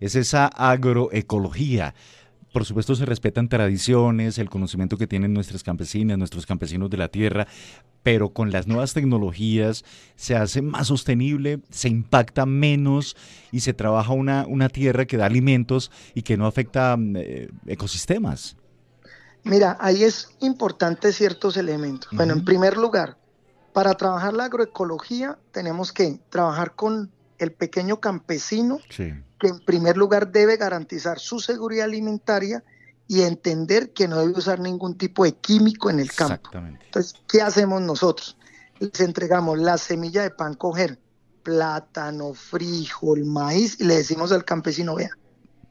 es 0.00 0.16
esa 0.16 0.48
agroecología 0.48 1.94
por 2.52 2.64
supuesto 2.64 2.94
se 2.94 3.06
respetan 3.06 3.48
tradiciones, 3.48 4.38
el 4.38 4.50
conocimiento 4.50 4.96
que 4.96 5.06
tienen 5.06 5.32
nuestras 5.32 5.62
campesinas, 5.62 6.18
nuestros 6.18 6.46
campesinos 6.46 6.90
de 6.90 6.98
la 6.98 7.08
tierra, 7.08 7.46
pero 8.02 8.30
con 8.30 8.50
las 8.50 8.66
nuevas 8.66 8.92
tecnologías 8.94 9.84
se 10.16 10.36
hace 10.36 10.60
más 10.60 10.88
sostenible, 10.88 11.60
se 11.70 11.88
impacta 11.88 12.46
menos 12.46 13.16
y 13.50 13.60
se 13.60 13.72
trabaja 13.72 14.12
una, 14.12 14.46
una 14.46 14.68
tierra 14.68 15.06
que 15.06 15.16
da 15.16 15.26
alimentos 15.26 15.90
y 16.14 16.22
que 16.22 16.36
no 16.36 16.46
afecta 16.46 16.96
eh, 17.16 17.48
ecosistemas. 17.66 18.56
Mira, 19.44 19.76
ahí 19.80 20.04
es 20.04 20.30
importante 20.40 21.12
ciertos 21.12 21.56
elementos. 21.56 22.10
Bueno, 22.12 22.34
en 22.34 22.44
primer 22.44 22.76
lugar, 22.76 23.16
para 23.72 23.94
trabajar 23.94 24.34
la 24.34 24.44
agroecología 24.44 25.38
tenemos 25.50 25.92
que 25.92 26.20
trabajar 26.30 26.74
con 26.74 27.10
el 27.42 27.52
pequeño 27.52 28.00
campesino 28.00 28.78
que 28.88 29.48
en 29.48 29.58
primer 29.60 29.96
lugar 29.96 30.30
debe 30.30 30.56
garantizar 30.56 31.18
su 31.18 31.40
seguridad 31.40 31.86
alimentaria 31.86 32.62
y 33.08 33.22
entender 33.22 33.92
que 33.92 34.08
no 34.08 34.18
debe 34.20 34.38
usar 34.38 34.60
ningún 34.60 34.96
tipo 34.96 35.24
de 35.24 35.32
químico 35.32 35.90
en 35.90 36.00
el 36.00 36.12
campo. 36.12 36.50
Entonces, 36.54 37.14
¿qué 37.28 37.42
hacemos 37.42 37.82
nosotros? 37.82 38.36
Les 38.78 39.00
entregamos 39.00 39.58
la 39.58 39.76
semilla 39.78 40.22
de 40.22 40.30
pan 40.30 40.54
coger, 40.54 40.98
plátano, 41.42 42.34
frijol, 42.34 43.24
maíz 43.24 43.80
y 43.80 43.84
le 43.84 43.96
decimos 43.96 44.32
al 44.32 44.44
campesino, 44.44 44.94
vea, 44.94 45.10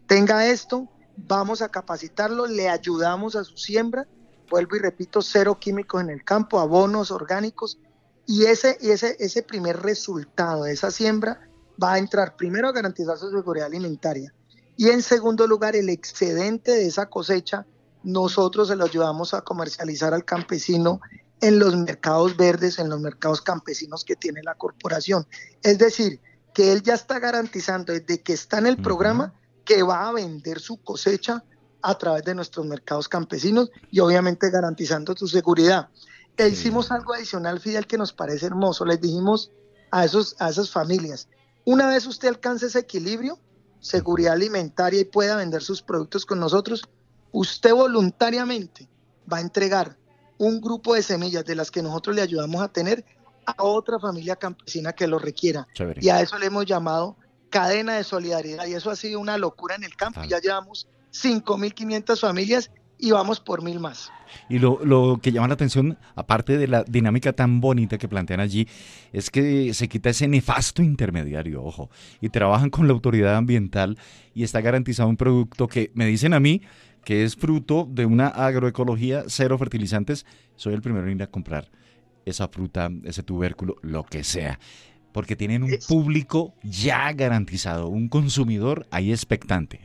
tenga 0.08 0.46
esto, 0.46 0.90
vamos 1.16 1.62
a 1.62 1.70
capacitarlo, 1.70 2.46
le 2.46 2.70
ayudamos 2.70 3.36
a 3.36 3.44
su 3.44 3.58
siembra, 3.58 4.06
vuelvo 4.50 4.76
y 4.76 4.80
repito, 4.80 5.22
cero 5.22 5.58
químicos 5.60 6.02
en 6.02 6.10
el 6.10 6.24
campo, 6.24 6.60
abonos 6.60 7.12
orgánicos 7.12 7.80
y 8.28 8.46
ese, 8.46 8.78
ese, 8.82 9.16
ese 9.20 9.42
primer 9.42 9.82
resultado 9.82 10.66
de 10.66 10.74
esa 10.74 10.92
siembra 10.92 11.48
va 11.82 11.94
a 11.94 11.98
entrar 12.00 12.36
primero 12.36 12.68
a 12.68 12.72
garantizar 12.72 13.18
su 13.18 13.30
seguridad 13.32 13.68
alimentaria 13.68 14.34
y 14.78 14.90
en 14.90 15.02
segundo 15.02 15.48
lugar 15.48 15.76
el 15.76 15.90
excedente 15.90 16.72
de 16.72 16.88
esa 16.88 17.08
cosecha 17.08 17.66
nosotros 18.04 18.70
se 18.70 18.76
lo 18.76 18.86
ayudamos 18.86 19.34
a 19.34 19.42
comercializar 19.42 20.14
al 20.14 20.26
campesino 20.26 21.02
en 21.40 21.60
los 21.60 21.76
mercados 21.76 22.38
verdes, 22.38 22.80
en 22.80 22.90
los 22.90 23.00
mercados 23.00 23.42
campesinos 23.42 24.04
que 24.04 24.16
tiene 24.16 24.42
la 24.44 24.56
corporación. 24.56 25.28
Es 25.64 25.78
decir, 25.78 26.20
que 26.54 26.72
él 26.72 26.82
ya 26.82 26.94
está 26.94 27.20
garantizando 27.20 27.94
desde 27.94 28.22
que 28.22 28.34
está 28.34 28.58
en 28.60 28.68
el 28.68 28.78
programa 28.78 29.34
que 29.66 29.84
va 29.84 30.08
a 30.08 30.14
vender 30.14 30.60
su 30.60 30.78
cosecha 30.78 31.44
a 31.82 31.98
través 31.98 32.24
de 32.24 32.36
nuestros 32.36 32.66
mercados 32.66 33.08
campesinos 33.08 33.72
y 33.90 34.00
obviamente 34.00 34.50
garantizando 34.50 35.16
su 35.16 35.28
seguridad. 35.28 35.90
E 36.38 36.48
hicimos 36.48 36.92
algo 36.92 37.14
adicional, 37.14 37.60
Fidel, 37.60 37.88
que 37.88 37.98
nos 37.98 38.14
parece 38.14 38.48
hermoso. 38.48 38.86
Les 38.86 39.02
dijimos 39.02 39.52
a, 39.92 40.06
esos, 40.06 40.36
a 40.40 40.50
esas 40.50 40.70
familias, 40.70 41.28
una 41.66 41.88
vez 41.88 42.06
usted 42.06 42.28
alcance 42.28 42.68
ese 42.68 42.80
equilibrio, 42.80 43.40
seguridad 43.80 44.34
alimentaria 44.34 45.02
y 45.02 45.06
pueda 45.06 45.36
vender 45.36 45.62
sus 45.62 45.82
productos 45.82 46.26
con 46.26 46.40
nosotros, 46.40 46.84
usted 47.32 47.74
voluntariamente 47.74 48.88
va 49.32 49.38
a 49.38 49.42
entregar 49.42 49.98
un 50.38 50.60
grupo 50.60 50.96
de 50.96 51.04
semillas 51.04 51.46
de 51.46 51.56
las 51.56 51.70
que 51.70 51.84
nosotros 51.84 52.16
le 52.16 52.22
ayudamos 52.22 52.62
a 52.62 52.68
tener 52.68 53.06
a 53.46 53.64
otra 53.64 54.00
familia 54.00 54.36
campesina 54.36 54.94
que 54.94 55.08
lo 55.08 55.20
requiera. 55.20 55.68
Y 56.00 56.10
a 56.10 56.22
eso 56.22 56.38
le 56.38 56.48
hemos 56.48 56.66
llamado 56.66 57.16
cadena 57.50 57.96
de 57.96 58.04
solidaridad. 58.04 58.66
Y 58.66 58.74
eso 58.74 58.90
ha 58.90 58.96
sido 58.96 59.20
una 59.20 59.38
locura 59.38 59.76
en 59.76 59.84
el 59.84 59.96
campo. 59.96 60.24
Ya 60.24 60.40
llevamos 60.40 60.88
5.500 61.12 62.20
familias 62.20 62.72
y 63.02 63.12
vamos 63.12 63.40
por 63.40 63.64
mil 63.64 63.80
más. 63.80 64.12
Y 64.48 64.60
lo, 64.60 64.80
lo, 64.86 65.20
que 65.22 65.32
llama 65.32 65.50
la 65.50 65.56
atención, 65.56 65.98
aparte 66.16 66.58
de 66.58 66.68
la 66.68 66.84
dinámica 66.84 67.34
tan 67.34 67.60
bonita 67.60 67.98
que 67.98 68.08
plantean 68.08 68.40
allí, 68.40 68.68
es 69.12 69.30
que 69.30 69.74
se 69.74 69.90
quita 69.90 70.12
ese 70.12 70.28
nefasto 70.28 70.82
intermediario, 70.82 71.64
ojo, 71.64 71.90
y 72.22 72.30
trabajan 72.30 72.70
con 72.70 72.88
la 72.88 72.94
autoridad 72.94 73.36
ambiental 73.36 73.98
y 74.34 74.44
está 74.44 74.62
garantizado 74.62 75.10
un 75.10 75.18
producto 75.18 75.68
que 75.68 75.92
me 75.96 76.06
dicen 76.06 76.34
a 76.34 76.40
mí 76.40 76.62
que 77.04 77.24
es 77.24 77.36
fruto 77.36 77.88
de 77.90 78.06
una 78.06 78.28
agroecología, 78.28 79.24
cero 79.28 79.58
fertilizantes, 79.58 80.26
soy 80.56 80.76
el 80.76 80.82
primero 80.82 81.08
en 81.08 81.18
ir 81.18 81.24
a 81.24 81.28
comprar 81.28 81.72
esa 82.26 82.48
fruta, 82.48 82.92
ese 83.04 83.24
tubérculo, 83.24 83.78
lo 83.82 84.04
que 84.04 84.24
sea. 84.24 84.60
Porque 85.12 85.36
tienen 85.36 85.64
un 85.64 85.72
público 85.88 86.54
ya 86.64 87.12
garantizado, 87.12 87.88
un 87.88 88.08
consumidor 88.08 88.88
ahí 88.92 89.12
expectante. 89.12 89.82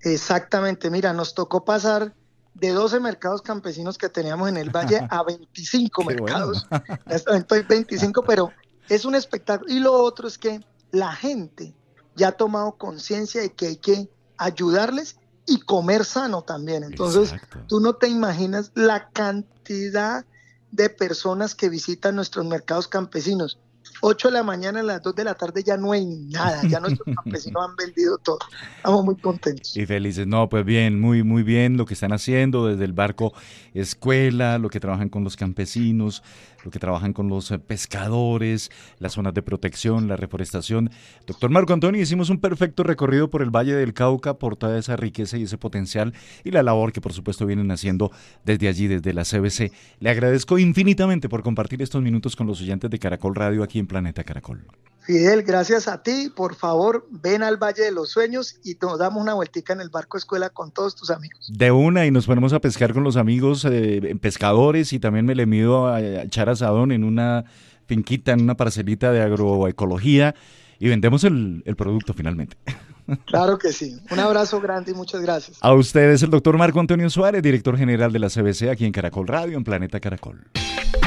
Exactamente, 0.00 0.90
mira, 0.90 1.12
nos 1.12 1.34
tocó 1.34 1.64
pasar 1.64 2.14
de 2.54 2.70
12 2.70 3.00
mercados 3.00 3.42
campesinos 3.42 3.96
que 3.98 4.08
teníamos 4.08 4.48
en 4.48 4.56
el 4.56 4.70
Valle 4.70 5.00
a 5.10 5.22
25 5.22 6.04
mercados. 6.04 6.66
Estoy 7.06 7.62
25, 7.62 8.22
pero 8.24 8.50
es 8.88 9.04
un 9.04 9.14
espectáculo. 9.14 9.72
Y 9.72 9.80
lo 9.80 9.94
otro 9.94 10.28
es 10.28 10.38
que 10.38 10.60
la 10.90 11.12
gente 11.12 11.74
ya 12.16 12.28
ha 12.28 12.32
tomado 12.32 12.76
conciencia 12.76 13.40
de 13.40 13.52
que 13.52 13.68
hay 13.68 13.76
que 13.76 14.10
ayudarles 14.36 15.16
y 15.46 15.60
comer 15.60 16.04
sano 16.04 16.42
también. 16.42 16.84
Entonces, 16.84 17.34
tú 17.66 17.80
no 17.80 17.94
te 17.94 18.08
imaginas 18.08 18.72
la 18.74 19.10
cantidad 19.10 20.24
de 20.70 20.90
personas 20.90 21.54
que 21.54 21.68
visitan 21.68 22.14
nuestros 22.14 22.46
mercados 22.46 22.88
campesinos. 22.88 23.58
8 24.00 24.28
de 24.28 24.34
la 24.34 24.42
mañana 24.42 24.80
a 24.80 24.82
las 24.82 25.02
2 25.02 25.14
de 25.14 25.24
la 25.24 25.34
tarde 25.34 25.62
ya 25.62 25.76
no 25.76 25.92
hay 25.92 26.06
nada, 26.06 26.62
ya 26.68 26.80
nuestros 26.80 27.14
campesinos 27.14 27.68
han 27.68 27.76
vendido 27.76 28.18
todo. 28.18 28.38
Estamos 28.76 29.04
muy 29.04 29.16
contentos. 29.16 29.76
Y 29.76 29.86
felices. 29.86 30.26
No, 30.26 30.48
pues 30.48 30.64
bien, 30.64 31.00
muy, 31.00 31.22
muy 31.22 31.42
bien 31.42 31.76
lo 31.76 31.86
que 31.86 31.94
están 31.94 32.12
haciendo 32.12 32.66
desde 32.66 32.84
el 32.84 32.92
barco 32.92 33.32
escuela, 33.74 34.58
lo 34.58 34.70
que 34.70 34.80
trabajan 34.80 35.08
con 35.08 35.24
los 35.24 35.36
campesinos, 35.36 36.22
lo 36.64 36.70
que 36.70 36.78
trabajan 36.78 37.12
con 37.12 37.28
los 37.28 37.50
eh, 37.50 37.58
pescadores, 37.58 38.70
las 38.98 39.12
zonas 39.12 39.34
de 39.34 39.42
protección, 39.42 40.08
la 40.08 40.16
reforestación. 40.16 40.90
Doctor 41.26 41.50
Marco 41.50 41.72
Antonio, 41.72 42.00
hicimos 42.00 42.30
un 42.30 42.38
perfecto 42.38 42.82
recorrido 42.82 43.30
por 43.30 43.42
el 43.42 43.50
Valle 43.50 43.74
del 43.74 43.94
Cauca, 43.94 44.34
por 44.34 44.56
toda 44.56 44.78
esa 44.78 44.96
riqueza 44.96 45.38
y 45.38 45.44
ese 45.44 45.58
potencial 45.58 46.12
y 46.44 46.50
la 46.50 46.62
labor 46.62 46.92
que 46.92 47.00
por 47.00 47.12
supuesto 47.12 47.46
vienen 47.46 47.70
haciendo 47.70 48.10
desde 48.44 48.68
allí, 48.68 48.86
desde 48.86 49.12
la 49.12 49.24
CBC. 49.24 49.72
Le 50.00 50.10
agradezco 50.10 50.58
infinitamente 50.58 51.28
por 51.28 51.42
compartir 51.42 51.82
estos 51.82 52.02
minutos 52.02 52.36
con 52.36 52.46
los 52.46 52.60
oyentes 52.60 52.90
de 52.90 52.98
Caracol 52.98 53.34
Radio 53.34 53.62
aquí 53.62 53.78
en 53.78 53.86
Planeta 53.86 54.24
Caracol. 54.24 54.64
Fidel, 55.02 55.42
gracias 55.42 55.88
a 55.88 56.02
ti. 56.02 56.30
Por 56.34 56.54
favor, 56.54 57.06
ven 57.10 57.42
al 57.42 57.56
Valle 57.56 57.82
de 57.82 57.92
los 57.92 58.10
Sueños 58.10 58.56
y 58.62 58.76
nos 58.80 58.98
damos 58.98 59.22
una 59.22 59.34
vueltica 59.34 59.72
en 59.72 59.80
el 59.80 59.88
barco 59.88 60.18
escuela 60.18 60.50
con 60.50 60.70
todos 60.70 60.94
tus 60.94 61.10
amigos. 61.10 61.50
De 61.52 61.70
una, 61.70 62.06
y 62.06 62.10
nos 62.10 62.26
ponemos 62.26 62.52
a 62.52 62.60
pescar 62.60 62.92
con 62.92 63.04
los 63.04 63.16
amigos 63.16 63.66
eh, 63.68 64.16
pescadores 64.20 64.92
y 64.92 64.98
también 64.98 65.26
me 65.26 65.34
le 65.34 65.46
mido 65.46 65.88
a, 65.88 66.00
echar 66.00 66.48
asadón 66.48 66.92
en 66.92 67.04
una 67.04 67.44
finquita, 67.86 68.32
en 68.32 68.42
una 68.42 68.56
parcelita 68.56 69.10
de 69.10 69.22
agroecología 69.22 70.34
y 70.78 70.88
vendemos 70.88 71.24
el, 71.24 71.62
el 71.66 71.76
producto 71.76 72.14
finalmente. 72.14 72.56
Claro 73.26 73.58
que 73.58 73.72
sí. 73.72 73.98
Un 74.12 74.20
abrazo 74.20 74.60
grande 74.60 74.92
y 74.92 74.94
muchas 74.94 75.20
gracias. 75.20 75.58
A 75.62 75.72
ustedes, 75.72 76.22
el 76.22 76.30
doctor 76.30 76.56
Marco 76.56 76.78
Antonio 76.78 77.10
Suárez, 77.10 77.42
director 77.42 77.76
general 77.76 78.12
de 78.12 78.20
la 78.20 78.28
CBC 78.28 78.68
aquí 78.70 78.84
en 78.84 78.92
Caracol 78.92 79.26
Radio, 79.26 79.56
en 79.56 79.64
Planeta 79.64 79.98
Caracol. 79.98 80.46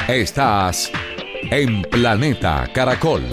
Estás 0.09 0.91
en 1.49 1.83
Planeta 1.83 2.69
Caracol. 2.73 3.23